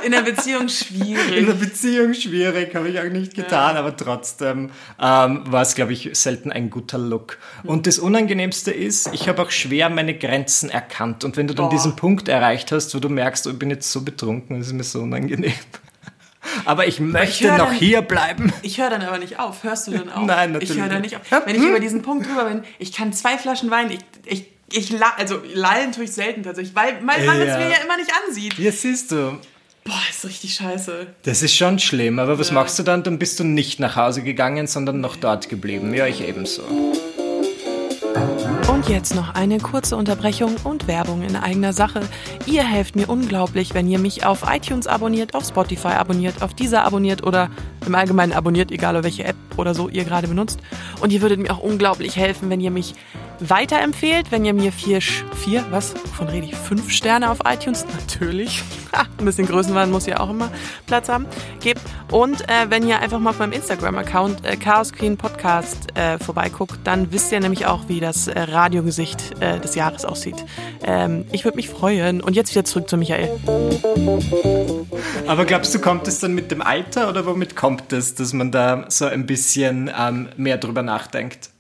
In 0.07 0.13
der 0.13 0.23
Beziehung 0.23 0.63
in 0.63 0.69
schwierig. 0.69 1.47
der 1.47 1.53
Beziehung 1.55 2.15
schwierig, 2.15 2.75
habe 2.75 2.89
ich 2.89 2.99
auch 3.01 3.05
nicht 3.11 3.35
getan, 3.35 3.77
aber 3.77 3.97
trotzdem 3.97 4.71
ähm, 5.01 5.43
war 5.47 5.63
es, 5.63 5.75
glaube 5.75 5.93
ich, 5.93 6.11
selten 6.13 6.53
ein 6.53 6.71
guter 6.71 6.99
Look. 6.99 7.39
Und 7.65 7.87
das 7.87 7.99
Unangenehmste 7.99 8.71
ist, 8.71 9.13
ich 9.13 9.29
habe 9.29 9.43
auch 9.43 9.51
schwer 9.51 9.91
meine 9.91 10.15
Grenzen 10.17 10.71
erkannt. 10.71 11.25
Und 11.25 11.37
wenn 11.37 11.49
du 11.49 11.55
dann 11.55 11.67
Boah. 11.67 11.71
diesen 11.71 11.97
Punkt 11.97 12.29
erreicht 12.29 12.71
hast, 12.73 12.95
wo 12.95 12.99
du 13.01 13.09
merkst, 13.09 13.47
oh, 13.47 13.51
ich 13.51 13.59
bin 13.59 13.71
jetzt 13.71 13.91
so 13.91 14.03
betrunken, 14.03 14.59
das 14.59 14.69
ist 14.69 14.73
mir 14.75 14.85
so 14.85 15.01
unangenehm. 15.01 15.53
Aber 16.65 16.87
ich 16.87 17.01
möchte 17.01 17.49
höre 17.51 17.59
noch 17.59 17.67
dann- 17.71 17.75
hier 17.75 18.03
bleiben. 18.03 18.53
Ich 18.63 18.81
höre 18.81 18.89
dann 18.91 19.03
aber 19.03 19.19
nicht 19.19 19.41
auf. 19.41 19.65
Hörst 19.65 19.89
du 19.89 19.91
dann 19.93 20.09
auf? 20.13 20.25
Nein, 20.25 20.53
natürlich 20.53 20.77
Ich 20.77 20.81
höre 20.81 20.89
dann 20.89 21.03
nicht. 21.03 21.17
auf. 21.17 21.23
Wenn 21.45 21.57
ich 21.57 21.63
über 21.69 21.81
diesen 21.81 22.03
Punkt 22.03 22.29
drüber 22.29 22.45
bin, 22.45 22.63
ich 22.79 22.93
kann 22.93 23.13
zwei 23.13 23.37
Flaschen 23.37 23.69
Wein, 23.71 23.91
ich, 23.91 23.99
ich, 24.25 24.47
ich 24.73 24.91
la 24.91 25.13
also 25.17 25.41
lallen 25.55 25.91
tue 25.91 26.05
ich 26.05 26.13
selten 26.13 26.45
tatsächlich, 26.45 26.77
weil, 26.77 27.01
man 27.03 27.17
es 27.19 27.25
Ja. 27.27 27.35
mir 27.35 27.69
ja 27.71 27.77
immer 27.85 27.97
nicht 27.97 28.13
ansieht. 28.29 28.57
Ja, 28.59 28.71
siehst 28.71 29.11
du. 29.11 29.39
Boah, 29.87 29.95
ist 30.11 30.25
richtig 30.25 30.55
scheiße. 30.55 31.07
Das 31.23 31.43
ist 31.43 31.55
schon 31.55 31.79
schlimm, 31.79 32.19
aber 32.19 32.39
was 32.39 32.49
Ja. 32.49 32.55
machst 32.55 32.79
du 32.79 32.83
dann? 32.83 33.03
Dann 33.05 33.19
bist 33.19 33.39
du 33.39 33.45
nicht 33.45 33.79
nach 33.81 33.95
Hause 33.97 34.23
gegangen, 34.23 34.67
sondern 34.67 35.01
noch 35.01 35.17
dort 35.17 35.49
geblieben. 35.49 35.95
Ja, 35.95 36.07
ich 36.07 36.27
ebenso. 36.27 36.63
Und 38.69 38.89
jetzt 38.89 39.15
noch 39.15 39.35
eine 39.35 39.59
kurze 39.59 39.97
Unterbrechung 39.97 40.57
und 40.65 40.87
Werbung 40.89 41.23
in 41.23 41.37
eigener 41.37 41.73
Sache. 41.73 42.01
Ihr 42.47 42.65
helft 42.65 42.97
mir 42.97 43.09
unglaublich, 43.09 43.75
wenn 43.75 43.89
ihr 43.89 43.99
mich 43.99 44.27
auf 44.27 44.43
iTunes 44.51 44.87
abonniert, 44.87 45.35
auf 45.35 45.47
Spotify 45.47 45.89
abonniert, 45.89 46.43
auf 46.43 46.53
Deezer 46.55 46.85
abonniert 46.85 47.23
oder 47.25 47.49
im 47.87 47.95
Allgemeinen 47.95 48.33
abonniert, 48.33 48.71
egal 48.71 49.03
welche 49.05 49.25
App 49.25 49.37
oder 49.57 49.75
so 49.75 49.89
ihr 49.89 50.05
gerade 50.05 50.29
benutzt. 50.29 50.61
Und 51.01 51.13
ihr 51.13 51.23
würdet 51.23 51.41
mir 51.41 51.53
auch 51.53 51.61
unglaublich 51.61 52.17
helfen, 52.17 52.51
wenn 52.51 52.61
ihr 52.61 52.71
mich 52.71 52.95
weiterempfehlt, 53.41 54.33
wenn 54.33 54.45
ihr 54.45 54.55
mir 54.55 54.73
vier, 54.73 55.01
vier, 55.01 55.65
was, 55.71 55.95
wovon 55.95 56.29
rede 56.29 56.47
ich, 56.47 56.55
fünf 56.55 56.91
Sterne 56.91 57.31
auf 57.31 57.39
iTunes, 57.45 57.85
natürlich, 58.01 58.63
ein 58.93 59.25
bisschen 59.25 59.47
Größenwahn 59.47 59.91
muss 59.91 60.07
ja 60.07 60.21
auch 60.21 60.31
immer 60.31 60.51
Platz 60.87 61.09
haben, 61.09 61.27
gebt. 61.61 61.81
Und 62.11 62.43
äh, 62.49 62.71
wenn 62.71 62.87
ihr 62.87 63.01
einfach 63.01 63.19
mal 63.19 63.31
auf 63.31 63.39
meinem 63.39 63.53
Instagram-Account 63.53 64.45
äh, 64.45 64.57
Chaos 64.57 64.93
Queen 64.93 65.17
Podcast 65.17 65.97
äh, 65.97 66.19
vorbeiguckt, 66.19 66.79
dann 66.85 67.13
wisst 67.13 67.33
ihr 67.33 67.41
nämlich 67.41 67.67
auch, 67.67 67.89
wie 67.89 68.01
das 68.01 68.29
äh, 68.29 68.41
Radiogesicht 68.41 69.41
äh, 69.41 69.59
des 69.61 69.75
Jahres 69.75 70.05
aussieht. 70.05 70.45
Ähm, 70.85 71.25
ich 71.33 71.45
würde 71.45 71.57
mich 71.57 71.69
freuen. 71.69 72.21
Und 72.21 72.37
jetzt 72.37 72.53
wieder 72.53 72.65
zurück 72.65 72.89
zu 72.89 72.97
Michael. 72.97 73.31
Aber 75.27 75.45
glaubst 75.45 75.75
du, 75.75 75.81
kommt 75.81 76.07
es 76.09 76.21
dann 76.21 76.35
mit 76.35 76.51
dem 76.51 76.63
Alter 76.63 77.09
oder 77.09 77.27
womit 77.27 77.57
kommt 77.57 77.76
es, 77.93 78.15
dass 78.15 78.33
man 78.33 78.51
da 78.51 78.87
so 78.89 79.07
ein 79.07 79.27
bisschen 79.27 79.91
ähm, 79.97 80.29
mehr 80.37 80.59
drüber 80.59 80.83
nachdenkt? 80.83 81.51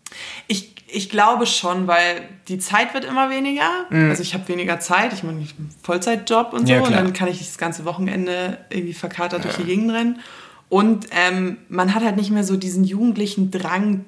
Ich, 0.46 0.74
ich 0.88 1.10
glaube 1.10 1.46
schon, 1.46 1.86
weil 1.86 2.28
die 2.48 2.58
Zeit 2.58 2.94
wird 2.94 3.04
immer 3.04 3.30
weniger. 3.30 3.86
Also 3.90 4.22
ich 4.22 4.34
habe 4.34 4.48
weniger 4.48 4.80
Zeit. 4.80 5.12
Ich 5.12 5.22
meine, 5.22 5.46
Vollzeitjob 5.82 6.52
und 6.52 6.66
so. 6.66 6.72
Ja, 6.72 6.80
und 6.80 6.92
dann 6.92 7.12
kann 7.12 7.28
ich 7.28 7.38
das 7.38 7.58
ganze 7.58 7.84
Wochenende 7.84 8.58
irgendwie 8.70 8.94
verkatert 8.94 9.44
durch 9.44 9.56
die 9.56 9.64
Gegend 9.64 9.90
rennen. 9.92 10.20
Und 10.68 11.06
ähm, 11.12 11.58
man 11.68 11.94
hat 11.94 12.02
halt 12.02 12.16
nicht 12.16 12.30
mehr 12.30 12.42
so 12.42 12.56
diesen 12.56 12.82
jugendlichen 12.84 13.50
Drang. 13.52 14.04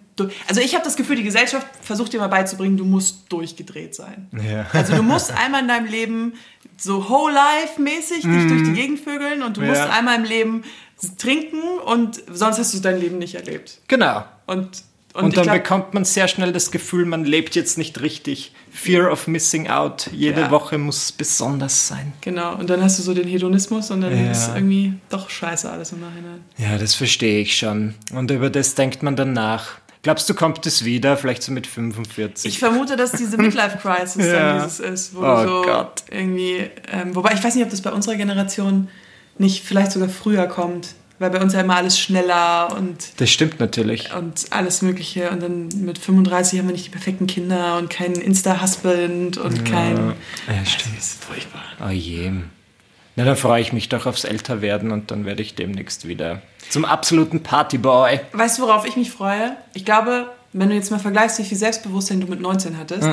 Also 0.48 0.60
ich 0.60 0.74
habe 0.74 0.82
das 0.84 0.96
Gefühl, 0.96 1.14
die 1.16 1.22
Gesellschaft 1.22 1.66
versucht 1.80 2.12
dir 2.12 2.18
mal 2.18 2.26
beizubringen, 2.26 2.76
du 2.76 2.84
musst 2.84 3.30
durchgedreht 3.32 3.94
sein. 3.94 4.28
Ja. 4.32 4.66
Also 4.72 4.96
du 4.96 5.02
musst 5.04 5.30
einmal 5.36 5.62
in 5.62 5.68
deinem 5.68 5.86
Leben 5.86 6.32
so 6.76 7.08
Whole 7.08 7.32
Life 7.34 7.80
mäßig 7.80 8.22
dich 8.22 8.48
durch 8.48 8.64
die 8.64 8.72
Gegend 8.72 8.98
vögeln 9.00 9.42
und 9.42 9.56
du 9.56 9.60
musst 9.62 9.80
Ja. 9.80 9.90
einmal 9.90 10.16
im 10.16 10.24
Leben 10.24 10.64
trinken 11.16 11.62
und 11.86 12.20
sonst 12.32 12.58
hast 12.58 12.74
du 12.74 12.80
dein 12.80 12.98
Leben 12.98 13.18
nicht 13.18 13.36
erlebt. 13.36 13.80
Genau. 13.86 14.24
Und, 14.46 14.82
Und, 15.14 15.28
ich 15.30 15.34
dann 15.34 15.44
glaub- 15.44 15.56
bekommt 15.62 15.94
man 15.94 16.04
sehr 16.04 16.28
schnell 16.28 16.52
das 16.52 16.70
Gefühl, 16.70 17.04
man 17.06 17.24
lebt 17.24 17.56
jetzt 17.56 17.78
nicht 17.78 18.00
richtig. 18.00 18.52
Fear 18.70 19.10
of 19.10 19.26
missing 19.26 19.68
out. 19.68 20.08
Jede 20.12 20.42
Ja. 20.42 20.50
Woche 20.50 20.78
muss 20.78 21.10
besonders 21.10 21.88
sein. 21.88 22.12
Genau, 22.20 22.54
und 22.54 22.70
dann 22.70 22.82
hast 22.82 22.98
du 22.98 23.02
so 23.02 23.14
den 23.14 23.26
Hedonismus 23.26 23.90
und 23.90 24.02
dann 24.02 24.16
Ja. 24.16 24.30
ist 24.30 24.50
irgendwie 24.54 24.92
doch 25.08 25.28
scheiße 25.30 25.68
alles 25.68 25.92
im 25.92 26.00
Nachhinein. 26.00 26.44
Ja, 26.58 26.78
das 26.78 26.94
verstehe 26.94 27.40
ich 27.40 27.56
schon. 27.56 27.94
Und 28.12 28.30
über 28.30 28.50
das 28.50 28.74
denkt 28.74 29.02
man 29.02 29.16
dann 29.16 29.32
nach. 29.32 29.78
Glaubst 30.02 30.28
du, 30.30 30.34
kommt 30.34 30.64
es 30.64 30.84
wieder? 30.84 31.16
Vielleicht 31.16 31.42
so 31.42 31.50
mit 31.50 31.66
45? 31.66 32.52
Ich 32.52 32.58
vermute, 32.60 32.94
dass 32.94 33.10
diese 33.12 33.36
Midlife-Crisis 33.36 34.16
Ja. 34.26 34.32
dann 34.32 34.62
dieses 34.62 34.78
ist, 34.78 35.14
wo 35.16 35.20
Oh 35.24 35.42
so 35.44 35.62
Gott. 35.62 36.04
irgendwie, 36.10 36.70
ähm, 36.92 37.16
wobei 37.16 37.32
ich 37.32 37.42
weiß 37.42 37.56
nicht, 37.56 37.64
ob 37.64 37.70
das 37.70 37.80
bei 37.80 37.90
unserer 37.90 38.14
Generation 38.14 38.88
nicht 39.38 39.64
vielleicht 39.64 39.90
sogar 39.92 40.08
früher 40.08 40.46
kommt, 40.46 40.94
weil 41.18 41.30
bei 41.30 41.40
uns 41.40 41.52
ja 41.52 41.60
immer 41.60 41.76
alles 41.76 41.98
schneller 41.98 42.74
und, 42.76 43.20
das 43.20 43.30
stimmt 43.30 43.60
natürlich. 43.60 44.14
und 44.14 44.46
alles 44.50 44.82
Mögliche 44.82 45.30
und 45.30 45.42
dann 45.42 45.68
mit 45.84 45.98
35 45.98 46.58
haben 46.58 46.68
wir 46.68 46.72
nicht 46.72 46.86
die 46.86 46.90
perfekten 46.90 47.26
Kinder 47.26 47.78
und 47.78 47.90
keinen 47.90 48.16
Insta-Husband 48.16 49.38
und 49.38 49.64
kein... 49.64 50.14
Ja, 50.46 50.64
stimmt. 50.64 50.96
Das 50.96 51.06
ist 51.06 51.24
furchtbar. 51.24 51.62
Oh 51.84 51.90
je. 51.90 52.32
Na, 53.16 53.24
dann 53.24 53.36
freue 53.36 53.60
ich 53.60 53.72
mich 53.72 53.88
doch 53.88 54.06
aufs 54.06 54.22
Älterwerden 54.22 54.92
und 54.92 55.10
dann 55.10 55.24
werde 55.24 55.42
ich 55.42 55.56
demnächst 55.56 56.06
wieder 56.06 56.40
zum 56.68 56.84
absoluten 56.84 57.42
Partyboy. 57.42 58.20
Weißt 58.32 58.58
du, 58.58 58.62
worauf 58.62 58.86
ich 58.86 58.96
mich 58.96 59.10
freue? 59.10 59.56
Ich 59.74 59.84
glaube, 59.84 60.30
wenn 60.52 60.68
du 60.70 60.74
jetzt 60.74 60.90
mal 60.90 60.98
vergleichst, 60.98 61.38
wie 61.38 61.44
viel 61.44 61.58
Selbstbewusstsein 61.58 62.20
du 62.20 62.26
mit 62.26 62.40
19 62.40 62.76
hattest 62.78 63.08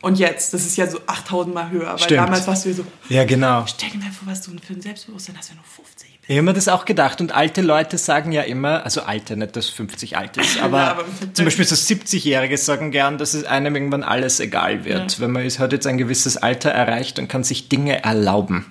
und 0.00 0.18
jetzt, 0.18 0.54
das 0.54 0.64
ist 0.66 0.76
ja 0.76 0.86
so 0.86 0.98
8000 1.06 1.54
Mal 1.54 1.70
höher, 1.70 1.86
weil 1.86 1.92
Mhm. 1.94 1.98
Stimmt. 1.98 2.20
damals 2.20 2.46
warst 2.46 2.64
du 2.64 2.68
ja 2.70 2.74
so, 2.76 2.84
Ja, 3.08 3.24
genau. 3.24 3.64
stell 3.66 3.90
dir 3.90 3.98
mal 3.98 4.10
vor, 4.12 4.28
was 4.28 4.42
du 4.42 4.50
für 4.64 4.74
ein 4.74 4.80
Selbstbewusstsein 4.82 5.36
hast, 5.38 5.50
wenn 5.50 5.56
du 5.56 5.62
50 5.64 6.08
bist. 6.20 6.30
Ich 6.30 6.36
habe 6.36 6.42
mir 6.44 6.52
das 6.52 6.68
auch 6.68 6.84
gedacht 6.84 7.20
und 7.22 7.32
alte 7.34 7.62
Leute 7.62 7.96
sagen 7.96 8.32
ja 8.32 8.42
immer, 8.42 8.84
also 8.84 9.00
alte, 9.02 9.34
nicht 9.36 9.56
dass 9.56 9.70
50 9.70 10.16
alt 10.18 10.36
ist, 10.36 10.58
aber, 10.62 10.78
Ja, 10.78 10.90
aber- 10.92 11.04
zum 11.32 11.44
Beispiel 11.46 11.64
so 11.64 11.74
70-Jährige 11.74 12.58
sagen 12.58 12.90
gern, 12.90 13.16
dass 13.18 13.32
es 13.34 13.44
einem 13.44 13.74
irgendwann 13.74 14.02
alles 14.02 14.38
egal 14.38 14.84
wird. 14.84 15.20
Wenn 15.20 15.30
man 15.32 15.44
hat 15.48 15.72
jetzt 15.72 15.86
ein 15.86 15.96
gewisses 15.98 16.36
Alter 16.36 16.70
erreicht 16.70 17.18
und 17.18 17.28
kann 17.28 17.44
sich 17.44 17.68
Dinge 17.68 18.04
erlauben. 18.04 18.66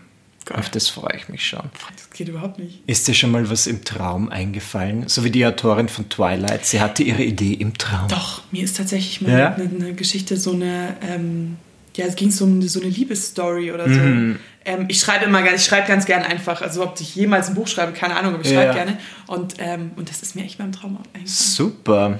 Geil. 0.47 0.57
Auf 0.59 0.69
das 0.69 0.87
freue 0.87 1.15
ich 1.17 1.27
mich 1.29 1.45
schon. 1.45 1.63
Das 1.95 2.09
geht 2.11 2.29
überhaupt 2.29 2.57
nicht. 2.57 2.81
Ist 2.87 3.07
dir 3.07 3.13
schon 3.13 3.31
mal 3.31 3.49
was 3.49 3.67
im 3.67 3.83
Traum 3.83 4.29
eingefallen? 4.29 5.07
So 5.09 5.23
wie 5.25 5.29
die 5.31 5.45
Autorin 5.45 5.89
von 5.89 6.07
Twilight, 6.09 6.65
sie 6.65 6.79
hatte 6.79 7.03
ihre 7.03 7.23
Idee 7.23 7.53
im 7.53 7.77
Traum. 7.77 8.07
Doch, 8.07 8.43
mir 8.51 8.63
ist 8.63 8.77
tatsächlich 8.77 9.19
mal 9.21 9.31
Ja? 9.37 9.53
eine, 9.55 9.69
eine 9.69 9.93
Geschichte, 9.93 10.37
so 10.37 10.53
eine, 10.53 10.95
ähm, 11.01 11.57
ja, 11.97 12.05
es 12.05 12.15
ging 12.15 12.31
so 12.31 12.45
um 12.45 12.61
so 12.61 12.79
eine 12.79 12.89
Liebesstory 12.89 13.71
oder 13.71 13.85
so. 13.93 13.99
Mhm. 13.99 14.39
Ähm, 14.63 14.85
ich 14.87 14.99
schreibe 14.99 15.25
immer 15.25 15.41
gerne, 15.41 15.57
ich 15.57 15.65
schreibe 15.65 15.87
ganz 15.87 16.05
gerne 16.05 16.25
einfach, 16.25 16.61
also 16.61 16.83
ob 16.83 16.99
ich 17.01 17.15
jemals 17.15 17.49
ein 17.49 17.55
Buch 17.55 17.67
schreibe, 17.67 17.91
keine 17.93 18.15
Ahnung, 18.15 18.35
aber 18.35 18.43
ich 18.45 18.51
Ja. 18.51 18.61
schreibe 18.61 18.73
gerne. 18.73 18.97
Und, 19.27 19.55
ähm, 19.57 19.91
und 19.97 20.09
das 20.09 20.21
ist 20.21 20.35
mir 20.35 20.43
echt 20.45 20.57
beim 20.59 20.71
Traum 20.71 20.97
eingefallen. 20.97 21.25
Super. 21.27 22.19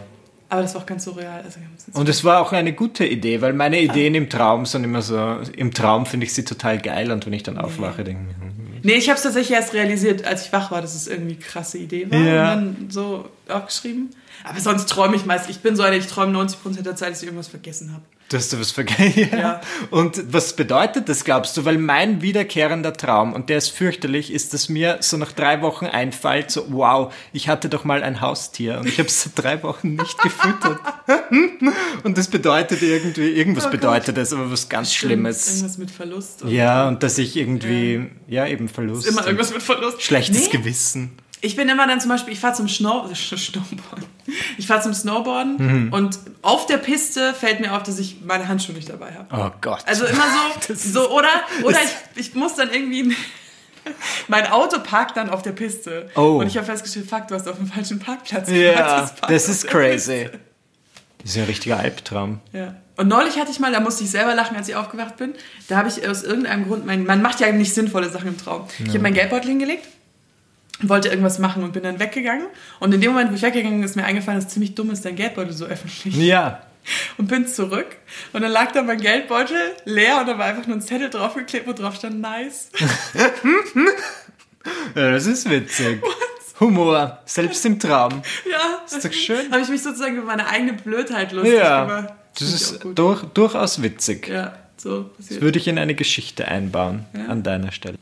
Aber 0.49 0.61
das 0.61 0.73
war 0.75 0.81
auch 0.81 0.85
ganz 0.85 1.03
surreal. 1.03 1.43
Also, 1.43 1.59
Und 1.93 2.07
es 2.07 2.23
war 2.23 2.41
auch 2.41 2.53
eine 2.53 2.73
gute 2.73 3.05
Idee, 3.05 3.41
weil 3.41 3.53
meine 3.53 3.81
Ideen 3.81 4.15
im 4.15 4.29
Traum 4.29 4.65
sind 4.65 4.83
immer 4.83 5.01
so, 5.01 5.39
im 5.55 5.73
Traum 5.73 6.05
finde 6.05 6.25
ich 6.25 6.33
sie 6.33 6.45
total 6.45 6.77
gell 6.79 7.11
und 7.11 7.25
wenn 7.25 7.33
ich 7.33 7.43
dann 7.43 7.57
aufwache, 7.57 8.03
denke 8.03 8.23
ich, 8.29 8.41
hm, 8.41 8.57
Nee, 8.83 8.93
ich 8.93 9.09
habe 9.09 9.17
es 9.17 9.23
tatsächlich 9.23 9.57
erst 9.57 9.73
realisiert, 9.73 10.23
als 10.23 10.45
ich 10.45 10.53
wach 10.53 10.71
war, 10.71 10.81
dass 10.81 10.95
es 10.95 11.07
irgendwie 11.07 11.33
eine 11.33 11.41
krasse 11.41 11.77
Idee 11.77 12.09
war. 12.09 12.19
Ja. 12.19 12.53
Und 12.53 12.59
dann 12.59 12.87
so 12.89 13.29
aufgeschrieben. 13.49 14.11
Aber 14.43 14.59
sonst 14.59 14.87
träume 14.87 15.15
ich 15.15 15.25
meist. 15.25 15.49
Ich 15.49 15.59
bin 15.59 15.75
so 15.75 15.83
eine, 15.83 15.97
ich 15.97 16.07
träume 16.07 16.37
90% 16.37 16.83
der 16.83 16.95
Zeit, 16.95 17.11
dass 17.11 17.21
ich 17.21 17.27
irgendwas 17.27 17.47
vergessen 17.47 17.91
habe. 17.91 18.03
Du 18.29 18.35
hast 18.35 18.51
da 18.51 18.59
was 18.59 18.71
vergessen. 18.71 19.29
Ja. 19.31 19.37
Ja. 19.37 19.61
Und 19.89 20.33
was 20.33 20.53
bedeutet 20.53 21.07
das, 21.07 21.23
glaubst 21.23 21.55
du? 21.55 21.63
Weil 21.63 21.77
mein 21.77 22.21
wiederkehrender 22.21 22.91
Traum, 22.91 23.31
und 23.33 23.47
der 23.49 23.57
ist 23.57 23.69
fürchterlich, 23.69 24.33
ist, 24.33 24.53
dass 24.53 24.67
mir 24.67 24.97
so 24.99 25.15
nach 25.15 25.31
drei 25.31 25.61
Wochen 25.61 25.85
einfällt, 25.85 26.51
so, 26.51 26.65
wow, 26.69 27.13
ich 27.31 27.47
hatte 27.47 27.69
doch 27.69 27.85
mal 27.85 28.03
ein 28.03 28.19
Haustier 28.19 28.79
und 28.79 28.87
ich 28.87 28.97
habe 28.99 29.07
es 29.07 29.23
seit 29.23 29.33
drei 29.43 29.63
Wochen 29.63 29.95
nicht 29.95 30.17
gefüttert. 30.21 30.79
und 32.03 32.17
das 32.17 32.27
bedeutet 32.27 32.81
irgendwie, 32.81 33.29
irgendwas 33.29 33.67
Oh 33.67 33.69
bedeutet 33.69 34.17
es, 34.17 34.33
aber 34.33 34.51
was 34.51 34.67
ganz 34.67 34.93
Schlimmes. 34.93 35.47
Irgendwas 35.47 35.77
mit 35.77 35.91
Verlust. 35.91 36.41
und- 36.43 36.51
Ja, 36.51 36.87
und 36.89 37.03
dass 37.03 37.17
ich 37.17 37.37
irgendwie, 37.37 38.07
ja, 38.27 38.45
eben 38.45 38.67
Verlust. 38.67 39.07
Immer 39.07 39.19
und 39.21 39.25
irgendwas 39.27 39.53
mit 39.53 39.63
Verlust. 39.63 40.01
Schlechtes 40.01 40.47
Nee, 40.51 40.57
Gewissen. 40.57 41.11
Ich 41.41 41.55
bin 41.55 41.69
immer 41.69 41.85
dann 41.85 42.01
zum 42.01 42.09
Beispiel, 42.09 42.33
ich 42.33 42.39
fahre 42.39 42.55
zum 42.55 42.67
Snow 42.67 43.07
Snowboarden. 43.15 44.05
Ich 44.57 44.67
fahre 44.67 44.81
zum 44.81 44.93
Snowboarden 44.93 45.57
Mhm. 45.87 45.93
und 45.93 46.19
auf 46.41 46.65
der 46.65 46.77
Piste 46.77 47.33
fällt 47.33 47.59
mir 47.59 47.73
auf, 47.75 47.83
dass 47.83 47.99
ich 47.99 48.17
meine 48.25 48.47
Handschuhe 48.47 48.75
nicht 48.75 48.89
dabei 48.89 49.11
habe. 49.13 49.27
Oh 49.31 49.51
Gott. 49.61 49.81
Also 49.85 50.05
immer 50.05 50.23
so, 50.67 50.73
so 50.75 51.09
oder, 51.11 51.29
oder 51.63 51.77
ich, 52.15 52.27
ich 52.27 52.35
muss 52.35 52.55
dann 52.55 52.71
irgendwie. 52.71 53.15
Mein 54.27 54.47
Auto 54.47 54.79
parkt 54.79 55.15
dann 55.15 55.29
auf 55.29 55.43
der 55.43 55.53
Piste. 55.53 56.09
Oh. 56.15 56.39
Und 56.39 56.47
ich 56.47 56.57
habe 56.57 56.65
festgestellt, 56.65 57.09
fuck, 57.09 57.27
du 57.29 57.35
hast 57.35 57.47
auf 57.47 57.55
dem 57.57 57.67
falschen 57.67 57.99
Parkplatz 57.99 58.49
ja, 58.49 58.73
parkt 58.73 59.31
das 59.31 59.47
ist 59.47 59.67
crazy. 59.67 60.23
Piste. 60.25 60.39
Das 61.19 61.29
ist 61.31 61.35
ja 61.37 61.43
ein 61.43 61.47
richtiger 61.47 61.77
Albtraum. 61.79 62.39
Ja. 62.51 62.75
Und 62.97 63.07
neulich 63.07 63.39
hatte 63.39 63.51
ich 63.51 63.59
mal, 63.59 63.71
da 63.71 63.79
musste 63.79 64.03
ich 64.03 64.09
selber 64.11 64.35
lachen, 64.35 64.57
als 64.57 64.67
ich 64.67 64.75
aufgewacht 64.75 65.17
bin. 65.17 65.33
Da 65.69 65.77
habe 65.77 65.87
ich 65.87 66.05
aus 66.07 66.23
irgendeinem 66.23 66.65
Grund, 66.67 66.85
mein, 66.85 67.05
man 67.05 67.21
macht 67.21 67.39
ja 67.39 67.51
nicht 67.51 67.73
sinnvolle 67.73 68.09
Sachen 68.09 68.27
im 68.29 68.37
Traum. 68.37 68.65
Ich 68.79 68.89
habe 68.89 68.99
meinen 68.99 69.13
Geldbeutel 69.13 69.47
hingelegt, 69.49 69.87
wollte 70.81 71.09
irgendwas 71.09 71.39
machen 71.39 71.63
und 71.63 71.73
bin 71.73 71.83
dann 71.83 71.99
weggegangen. 71.99 72.45
Und 72.79 72.93
in 72.93 73.01
dem 73.01 73.11
Moment, 73.11 73.31
wo 73.31 73.35
ich 73.35 73.41
weggegangen 73.41 73.79
bin, 73.79 73.85
ist 73.85 73.95
mir 73.95 74.03
eingefallen, 74.05 74.37
dass 74.39 74.47
es 74.47 74.53
ziemlich 74.53 74.75
dumm 74.75 74.91
ist, 74.91 75.03
dein 75.05 75.15
Geldbeutel 75.15 75.53
so 75.53 75.65
öffentlich. 75.65 76.15
Ja. 76.17 76.61
Und 77.17 77.27
bin 77.27 77.45
zurück. 77.45 77.97
Und 78.31 78.43
dann 78.43 78.51
lag 78.51 78.71
da 78.71 78.81
mein 78.81 78.99
Geldbeutel 79.01 79.57
leer 79.83 80.21
und 80.21 80.27
da 80.27 80.37
war 80.37 80.45
einfach 80.45 80.65
nur 80.67 80.77
ein 80.77 80.81
Zettel 80.81 81.09
draufgeklebt, 81.09 81.67
wo 81.67 81.73
drauf 81.73 81.95
stand 81.95 82.21
nice. 82.21 82.69
ja 84.95 85.11
das 85.11 85.25
ist 85.25 85.49
witzig. 85.49 86.01
Humor, 86.59 87.19
selbst 87.25 87.65
im 87.65 87.77
Traum. 87.79 88.21
ja. 88.49 88.81
Ist 88.85 89.03
doch 89.05 89.11
schön. 89.13 89.51
Habe 89.51 89.61
ich 89.61 89.69
mich 89.69 89.83
sozusagen 89.83 90.15
über 90.17 90.25
meine 90.27 90.47
eigene 90.47 90.73
Blödheit 90.73 91.31
lustig 91.31 91.53
Ja, 91.55 91.85
gemacht. 91.85 92.13
das 92.39 92.53
ist 92.53 92.79
durch, 92.95 93.23
durchaus 93.33 93.81
witzig. 93.83 94.27
Ja, 94.27 94.53
so 94.77 95.03
Das 95.03 95.17
passiert. 95.17 95.41
würde 95.41 95.59
ich 95.59 95.67
in 95.67 95.77
eine 95.77 95.93
Geschichte 95.93 96.47
einbauen, 96.47 97.05
an 97.27 97.43
deiner 97.43 97.71
Stelle. 97.71 97.97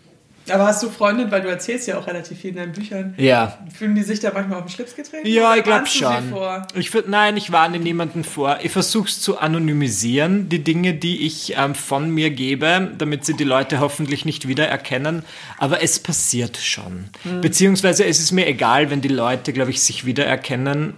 Aber 0.49 0.67
hast 0.67 0.83
du 0.83 0.89
Freundin, 0.89 1.31
weil 1.31 1.41
du 1.41 1.49
erzählst 1.49 1.87
ja 1.87 1.97
auch 1.97 2.07
relativ 2.07 2.39
viel 2.39 2.51
in 2.51 2.57
deinen 2.57 2.71
Büchern. 2.73 3.15
Ja. 3.17 3.57
Fühlen 3.75 3.95
die 3.95 4.03
sich 4.03 4.19
da 4.19 4.31
manchmal 4.33 4.59
auf 4.59 4.65
den 4.65 4.71
Schlips 4.71 4.95
getreten? 4.95 5.27
Ja, 5.27 5.55
ich 5.55 5.63
glaube 5.63 5.87
schon. 5.87 6.29
Vor? 6.29 6.67
Ich 6.75 6.93
würd, 6.93 7.07
nein, 7.07 7.37
ich 7.37 7.51
warne 7.51 7.79
niemanden 7.79 8.23
vor. 8.23 8.59
Ich 8.61 8.71
versuche 8.71 9.07
es 9.07 9.21
zu 9.21 9.37
anonymisieren, 9.37 10.49
die 10.49 10.63
Dinge, 10.63 10.93
die 10.93 11.25
ich 11.25 11.55
ähm, 11.57 11.75
von 11.75 12.09
mir 12.09 12.29
gebe, 12.29 12.91
damit 12.97 13.25
sie 13.25 13.35
die 13.35 13.43
Leute 13.43 13.79
hoffentlich 13.79 14.25
nicht 14.25 14.47
wiedererkennen. 14.47 15.23
Aber 15.57 15.81
es 15.81 15.99
passiert 15.99 16.57
schon. 16.57 17.05
Beziehungsweise 17.41 18.05
es 18.05 18.19
ist 18.19 18.31
mir 18.31 18.47
egal, 18.47 18.89
wenn 18.89 19.01
die 19.01 19.07
Leute, 19.07 19.53
glaube 19.53 19.71
ich, 19.71 19.81
sich 19.81 20.05
wiedererkennen. 20.05 20.93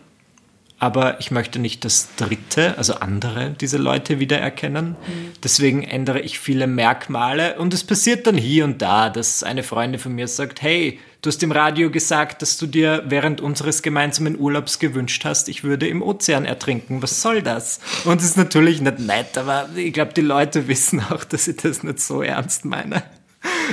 Aber 0.79 1.19
ich 1.19 1.31
möchte 1.31 1.57
nicht, 1.57 1.85
dass 1.85 2.09
Dritte, 2.17 2.77
also 2.77 2.95
andere, 2.95 3.55
diese 3.59 3.77
Leute 3.77 4.19
wiedererkennen. 4.19 4.95
Deswegen 5.43 5.83
ändere 5.83 6.19
ich 6.19 6.37
viele 6.37 6.67
Merkmale. 6.67 7.57
Und 7.57 7.73
es 7.73 7.83
passiert 7.83 8.27
dann 8.27 8.37
hier 8.37 8.63
und 8.63 8.81
da, 8.81 9.09
dass 9.09 9.41
eine 9.41 9.63
Freundin 9.63 9.99
von 9.99 10.13
mir 10.13 10.27
sagt, 10.27 10.61
hey, 10.61 10.99
du 11.23 11.29
hast 11.29 11.41
im 11.41 11.51
Radio 11.51 11.89
gesagt, 11.89 12.43
dass 12.43 12.57
du 12.57 12.67
dir 12.67 13.03
während 13.07 13.41
unseres 13.41 13.81
gemeinsamen 13.81 14.39
Urlaubs 14.39 14.77
gewünscht 14.77 15.25
hast, 15.25 15.49
ich 15.49 15.63
würde 15.63 15.87
im 15.87 16.03
Ozean 16.03 16.45
ertrinken. 16.45 17.01
Was 17.01 17.23
soll 17.23 17.41
das? 17.41 17.79
Und 18.05 18.21
es 18.21 18.27
ist 18.27 18.37
natürlich 18.37 18.79
nicht 18.79 18.99
nett, 18.99 19.35
aber 19.37 19.69
ich 19.75 19.93
glaube, 19.93 20.13
die 20.13 20.21
Leute 20.21 20.67
wissen 20.67 21.01
auch, 21.01 21.23
dass 21.23 21.47
ich 21.47 21.57
das 21.57 21.81
nicht 21.81 21.99
so 21.99 22.21
ernst 22.21 22.65
meine. 22.65 23.01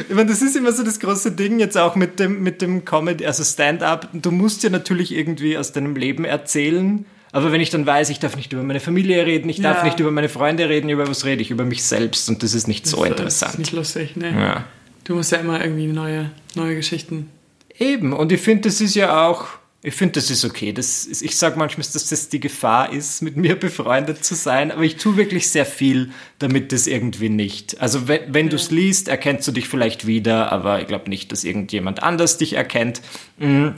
Ich 0.09 0.15
meine, 0.15 0.31
das 0.31 0.43
ist 0.43 0.57
immer 0.57 0.73
so 0.73 0.83
das 0.83 0.99
große 1.01 1.33
Ding 1.33 1.59
jetzt 1.59 1.77
auch 1.79 1.95
mit 1.97 2.19
dem, 2.21 2.43
mit 2.43 2.63
dem 2.63 2.85
Comedy, 2.85 3.27
also 3.27 3.45
Stand-up. 3.45 4.09
Du 4.13 4.31
musst 4.31 4.63
ja 4.63 4.71
natürlich 4.71 5.13
irgendwie 5.15 5.57
aus 5.59 5.73
deinem 5.73 5.97
Leben 5.97 6.25
erzählen, 6.25 7.05
Aber 7.33 7.51
wenn 7.51 7.61
ich 7.61 7.71
dann 7.71 7.85
weiß, 7.85 8.11
ich 8.11 8.21
darf 8.21 8.37
nicht 8.37 8.53
über 8.53 8.63
meine 8.63 8.79
Familie 8.79 9.27
reden, 9.27 9.49
ich 9.49 9.61
darf 9.61 9.79
Ja. 9.79 9.85
nicht 9.85 9.99
über 9.99 10.13
meine 10.13 10.29
Freunde 10.29 10.69
reden, 10.69 10.89
über 10.89 11.09
was 11.09 11.25
rede 11.25 11.43
ich? 11.43 11.51
Über 11.51 11.65
mich 11.65 11.83
selbst 11.83 12.29
und 12.29 12.45
das 12.45 12.55
ist 12.55 12.69
nicht 12.69 12.87
so 12.87 12.99
Das 13.01 13.09
interessant. 13.11 13.53
ist 13.55 13.59
nicht 13.59 13.73
lustig, 13.73 14.15
ne? 14.17 14.31
Ja. 14.31 14.65
Du 15.03 15.17
musst 15.17 15.33
ja 15.33 15.39
immer 15.39 15.61
irgendwie 15.61 15.89
neue, 15.89 16.31
neue 16.55 16.77
Geschichten. 16.77 17.29
Eben, 17.77 18.13
und 18.13 18.31
ich 18.31 18.41
finde, 18.41 18.69
das 18.69 18.81
ist 18.81 18.95
ja 18.95 19.27
auch, 19.27 19.47
ich 19.87 19.95
finde, 19.95 20.13
das 20.15 20.31
ist 20.31 20.47
okay. 20.47 20.73
Das 20.73 21.05
ist, 21.05 21.21
ich 21.21 21.37
sage 21.37 21.59
manchmal, 21.59 21.87
dass 21.93 22.09
das 22.09 22.31
die 22.31 22.41
Gefahr 22.41 22.91
ist, 22.91 23.21
mit 23.21 23.37
mir 23.37 23.55
befreundet 23.61 24.25
zu 24.25 24.35
sein, 24.35 24.73
aber 24.73 24.83
ich 24.83 24.97
tue 24.97 25.19
wirklich 25.19 25.51
sehr 25.51 25.67
viel, 25.67 26.11
damit 26.39 26.73
das 26.73 26.87
irgendwie 26.87 27.29
nicht. 27.29 27.79
Also 27.83 28.09
wenn, 28.09 28.33
wenn 28.33 28.49
du 28.49 28.57
es 28.57 28.71
liest, 28.71 29.09
erkennst 29.09 29.47
du 29.47 29.53
dich 29.53 29.69
vielleicht 29.69 30.07
wieder, 30.07 30.51
aber 30.51 30.81
ich 30.81 30.87
glaube 30.87 31.11
nicht, 31.11 31.31
dass 31.33 31.45
irgendjemand 31.45 32.03
anders 32.03 32.39
dich 32.39 32.55
erkennt. 32.55 33.03
Mm, 33.39 33.69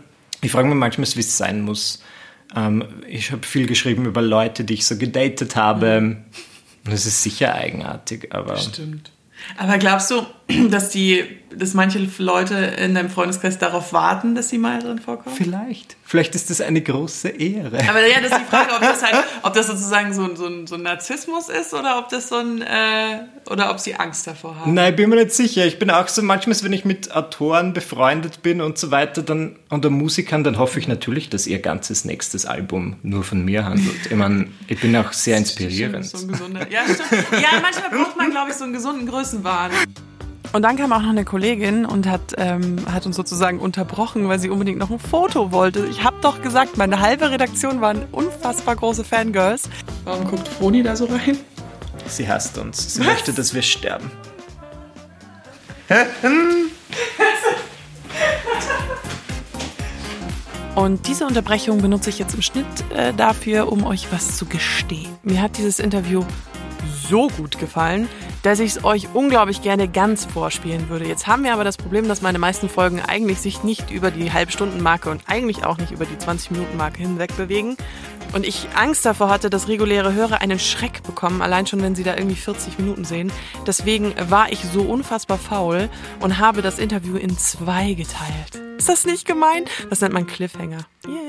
Ich 0.43 0.53
frage 0.53 0.69
mich 0.69 0.77
manchmal, 0.77 1.09
wie 1.13 1.21
es 1.21 1.37
sein 1.37 1.63
muss. 1.63 2.05
Ähm, 2.55 2.85
ich 3.09 3.33
habe 3.33 3.45
viel 3.45 3.67
geschrieben 3.67 4.07
über 4.07 4.23
Leute, 4.23 4.63
die 4.63 4.75
ich 4.75 4.87
so 4.87 4.97
gedatet 4.97 5.57
habe. 5.57 5.99
Und 5.99 6.25
das 6.85 7.05
ist 7.05 7.25
sicher 7.25 7.53
eigenartig, 7.53 8.33
aber 8.33 8.57
Stimmt. 8.59 9.11
Aber 9.57 9.79
glaubst 9.79 10.11
du, 10.11 10.25
dass 10.71 10.91
die, 10.91 11.25
dass 11.57 11.75
manche 11.75 11.99
Leute 12.19 12.55
in 12.55 12.95
deinem 12.95 13.11
Freundeskreis 13.11 13.59
darauf 13.59 13.93
warten, 13.93 14.35
dass 14.37 14.49
sie 14.49 14.59
mal 14.59 14.79
drin 14.81 15.01
vorkommen? 15.01 15.35
vielleicht, 15.37 15.97
vielleicht 16.05 16.37
ist 16.37 16.51
das 16.51 16.61
eine 16.61 16.81
große 16.83 17.31
Ehre. 17.31 17.79
Aber 17.89 18.07
ja, 18.07 18.21
das 18.23 18.31
ist 18.31 18.41
die 18.43 18.45
Frage, 18.45 18.73
ob 18.75 18.81
das 18.81 19.03
halt, 19.03 19.25
ob 19.43 19.55
das 19.55 19.67
sozusagen 19.67 20.15
so, 20.15 20.23
ein- 20.23 20.37
so, 20.37 20.47
ein, 20.47 20.67
so 20.69 20.77
ein 20.77 20.83
Narzissmus 20.83 21.49
ist 21.49 21.75
oder 21.75 21.99
ob 21.99 22.11
das 22.11 22.29
so 22.29 22.37
ein, 22.37 22.63
äh, 22.63 23.23
oder 23.51 23.71
ob 23.73 23.81
sie 23.81 23.97
Angst 23.97 24.27
davor 24.29 24.55
haben. 24.61 24.75
Nein, 24.75 24.95
bin 24.95 25.11
mir 25.11 25.17
nicht 25.17 25.33
sicher. 25.33 25.67
Ich 25.67 25.81
bin 25.81 25.91
auch 25.91 26.07
so, 26.07 26.23
manchmal, 26.23 26.57
wenn 26.63 26.73
ich 26.73 26.85
mit 26.85 27.11
Autoren 27.15 27.73
befreundet 27.73 28.43
bin 28.43 28.61
und 28.61 28.79
so 28.79 28.93
weiter 28.93 29.23
dann, 29.23 29.57
oder 29.71 29.91
Musikern, 29.91 30.45
dann 30.45 30.59
hoffe 30.59 30.79
ich 30.79 30.87
natürlich, 30.87 31.29
dass 31.29 31.49
ihr 31.49 31.59
ganzes 31.59 32.05
nächstes 32.05 32.47
Album 32.47 32.97
nur 33.03 33.25
von 33.25 33.45
mir 33.45 33.65
handelt. 33.65 34.07
Ich 34.09 34.15
meine, 34.17 34.47
ich 34.69 34.81
bin 34.81 34.95
auch 34.95 35.13
sehr 35.13 35.37
inspirierend. 35.39 36.07
So 36.07 36.19
ein 36.19 36.29
gesunder, 36.29 36.71
ja, 36.71 36.83
stimmt. 36.85 37.11
Ja, 37.33 37.61
manchmal 37.61 37.91
braucht 37.91 38.17
man, 38.17 38.31
glaube 38.31 38.51
ich, 38.51 38.57
so 38.57 38.63
einen 38.65 38.73
gesunden 38.75 39.09
Größenwahn. 39.09 39.73
Und 40.53 40.63
dann 40.63 40.77
kam 40.77 40.93
auch 40.93 41.03
noch 41.03 41.11
eine 41.11 41.25
Kollegin 41.25 41.85
und 41.85 42.07
hat, 42.07 42.35
ähm, 42.39 42.77
hat 42.91 43.07
uns 43.07 43.17
sozusagen 43.17 43.59
unterbrochen, 43.59 44.29
weil 44.29 44.39
sie 44.39 44.49
unbedingt 44.49 44.79
noch 44.79 44.91
ein 44.91 44.99
Foto 44.99 45.53
wollte. 45.53 45.87
Ich 45.87 46.05
habe 46.05 46.17
doch 46.23 46.41
gesagt, 46.41 46.77
meine 46.77 47.01
halbe 47.01 47.31
Redaktion 47.31 47.81
waren 47.81 48.05
unfassbar 48.13 48.77
große 48.77 49.05
Fangirls. 49.05 49.69
Warum 50.05 50.27
guckt 50.29 50.49
Froni 50.49 50.83
da 50.83 50.97
so 50.97 51.07
rein? 51.07 51.39
Sie 52.07 52.29
hasst 52.29 52.57
uns. 52.59 52.95
Sie 52.95 53.03
möchte, 53.03 53.33
dass 53.33 53.53
wir 53.55 53.63
sterben. 53.63 54.11
Und 60.75 61.09
diese 61.09 61.27
Unterbrechung 61.27 61.81
benutze 61.81 62.11
ich 62.11 62.19
jetzt 62.19 62.35
im 62.35 62.43
Schnitt 62.43 62.67
äh, 62.95 63.15
dafür, 63.15 63.73
um 63.73 63.85
euch 63.85 64.13
was 64.13 64.37
zu 64.37 64.47
gestehen. 64.47 65.09
Mir 65.23 65.41
hat 65.41 65.57
dieses 65.57 65.79
Interview 65.79 66.25
so 67.09 67.29
gut 67.29 67.59
gefallen, 67.59 68.09
dass 68.43 68.61
ich 68.61 68.77
es 68.77 68.85
euch 68.85 69.09
unglaublich 69.15 69.63
gerne 69.63 69.89
ganz 69.89 70.25
vorspielen 70.25 70.89
würde. 70.89 71.07
Jetzt 71.07 71.27
haben 71.27 71.45
wir 71.45 71.53
aber 71.53 71.65
das 71.65 71.77
Problem, 71.77 72.09
dass 72.09 72.23
meine 72.23 72.39
meisten 72.39 72.69
Folgen 72.69 73.01
eigentlich 73.01 73.41
sich 73.41 73.63
nicht 73.63 73.91
über 73.91 74.11
die 74.11 74.33
Halbstundenmarke 74.33 75.11
und 75.11 75.23
eigentlich 75.27 75.65
auch 75.65 75.79
nicht 75.79 75.93
über 75.93 76.05
die 76.05 76.17
20-Minuten-Marke 76.17 76.99
hinweg 76.99 77.37
bewegen. 77.37 77.77
Und 78.33 78.47
ich 78.47 78.69
Angst 78.75 79.07
davor 79.07 79.31
hatte, 79.31 79.51
dass 79.51 79.69
reguläre 79.69 80.13
Hörer 80.13 80.41
einen 80.41 80.59
Schreck 80.59 81.03
bekommen, 81.03 81.43
allein 81.43 81.67
schon, 81.67 81.83
wenn 81.83 81.95
sie 81.95 82.05
da 82.05 82.17
irgendwie 82.17 82.37
40 82.37 82.79
Minuten 82.79 83.05
sehen. 83.05 83.33
Deswegen 83.67 84.15
war 84.29 84.53
ich 84.53 84.61
so 84.61 84.83
unfassbar 84.83 85.39
faul 85.39 85.89
und 86.21 86.39
habe 86.39 86.63
das 86.63 86.79
Interview 86.79 87.17
in 87.17 87.39
zwei 87.39 87.95
geteilt. 87.95 88.61
Ist 88.79 88.89
das 88.89 89.07
nicht 89.07 89.27
gemein? 89.27 89.65
Das 89.89 90.01
nennt 90.01 90.13
man 90.13 90.27
Cliffhanger. 90.27 90.87
Yay. 91.07 91.26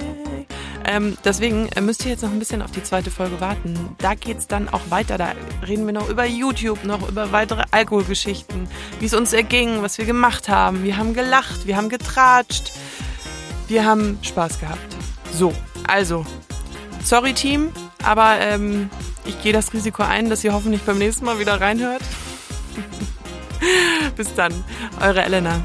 Ähm, 0.88 1.18
deswegen 1.26 1.68
äh, 1.76 1.82
müsst 1.82 2.06
ihr 2.06 2.12
jetzt 2.12 2.24
noch 2.24 2.32
ein 2.32 2.40
bisschen 2.40 2.62
auf 2.62 2.72
die 2.72 2.82
zweite 2.82 3.12
Folge 3.12 3.42
warten. 3.42 3.78
Da 3.98 4.16
geht's 4.16 4.48
dann 4.48 4.70
auch 4.70 4.90
weiter. 4.90 5.18
Da 5.18 5.34
reden 5.68 5.86
wir 5.86 5.92
noch 5.92 6.08
über 6.10 6.26
YouTube, 6.26 6.86
noch 6.86 7.08
über 7.08 7.34
weitere 7.34 7.66
Alkoholgeschichten, 7.72 8.70
wie 9.00 9.06
es 9.06 9.14
uns 9.14 9.34
erging, 9.34 9.82
was 9.82 9.98
wir 9.98 10.06
gemacht 10.06 10.48
haben. 10.48 10.84
Wir 10.84 10.96
haben 10.96 11.14
gelacht, 11.14 11.68
wir 11.68 11.76
haben 11.76 11.90
getratscht, 11.90 12.72
wir 13.68 13.86
haben 13.86 14.18
Spaß 14.22 14.62
gehabt. 14.62 14.96
So, 15.34 15.54
also, 15.86 16.26
sorry 17.04 17.34
Team, 17.34 17.72
aber 18.02 18.40
ähm, 18.40 18.90
ich 19.26 19.42
gehe 19.44 19.52
das 19.52 19.74
Risiko 19.74 20.04
ein, 20.04 20.30
dass 20.30 20.44
ihr 20.46 20.54
hoffentlich 20.54 20.84
beim 20.84 21.00
nächsten 21.00 21.26
Mal 21.26 21.38
wieder 21.38 21.60
reinhört. 21.60 22.02
Bis 24.16 24.34
dann, 24.36 24.54
eure 25.02 25.24
Elena. 25.24 25.62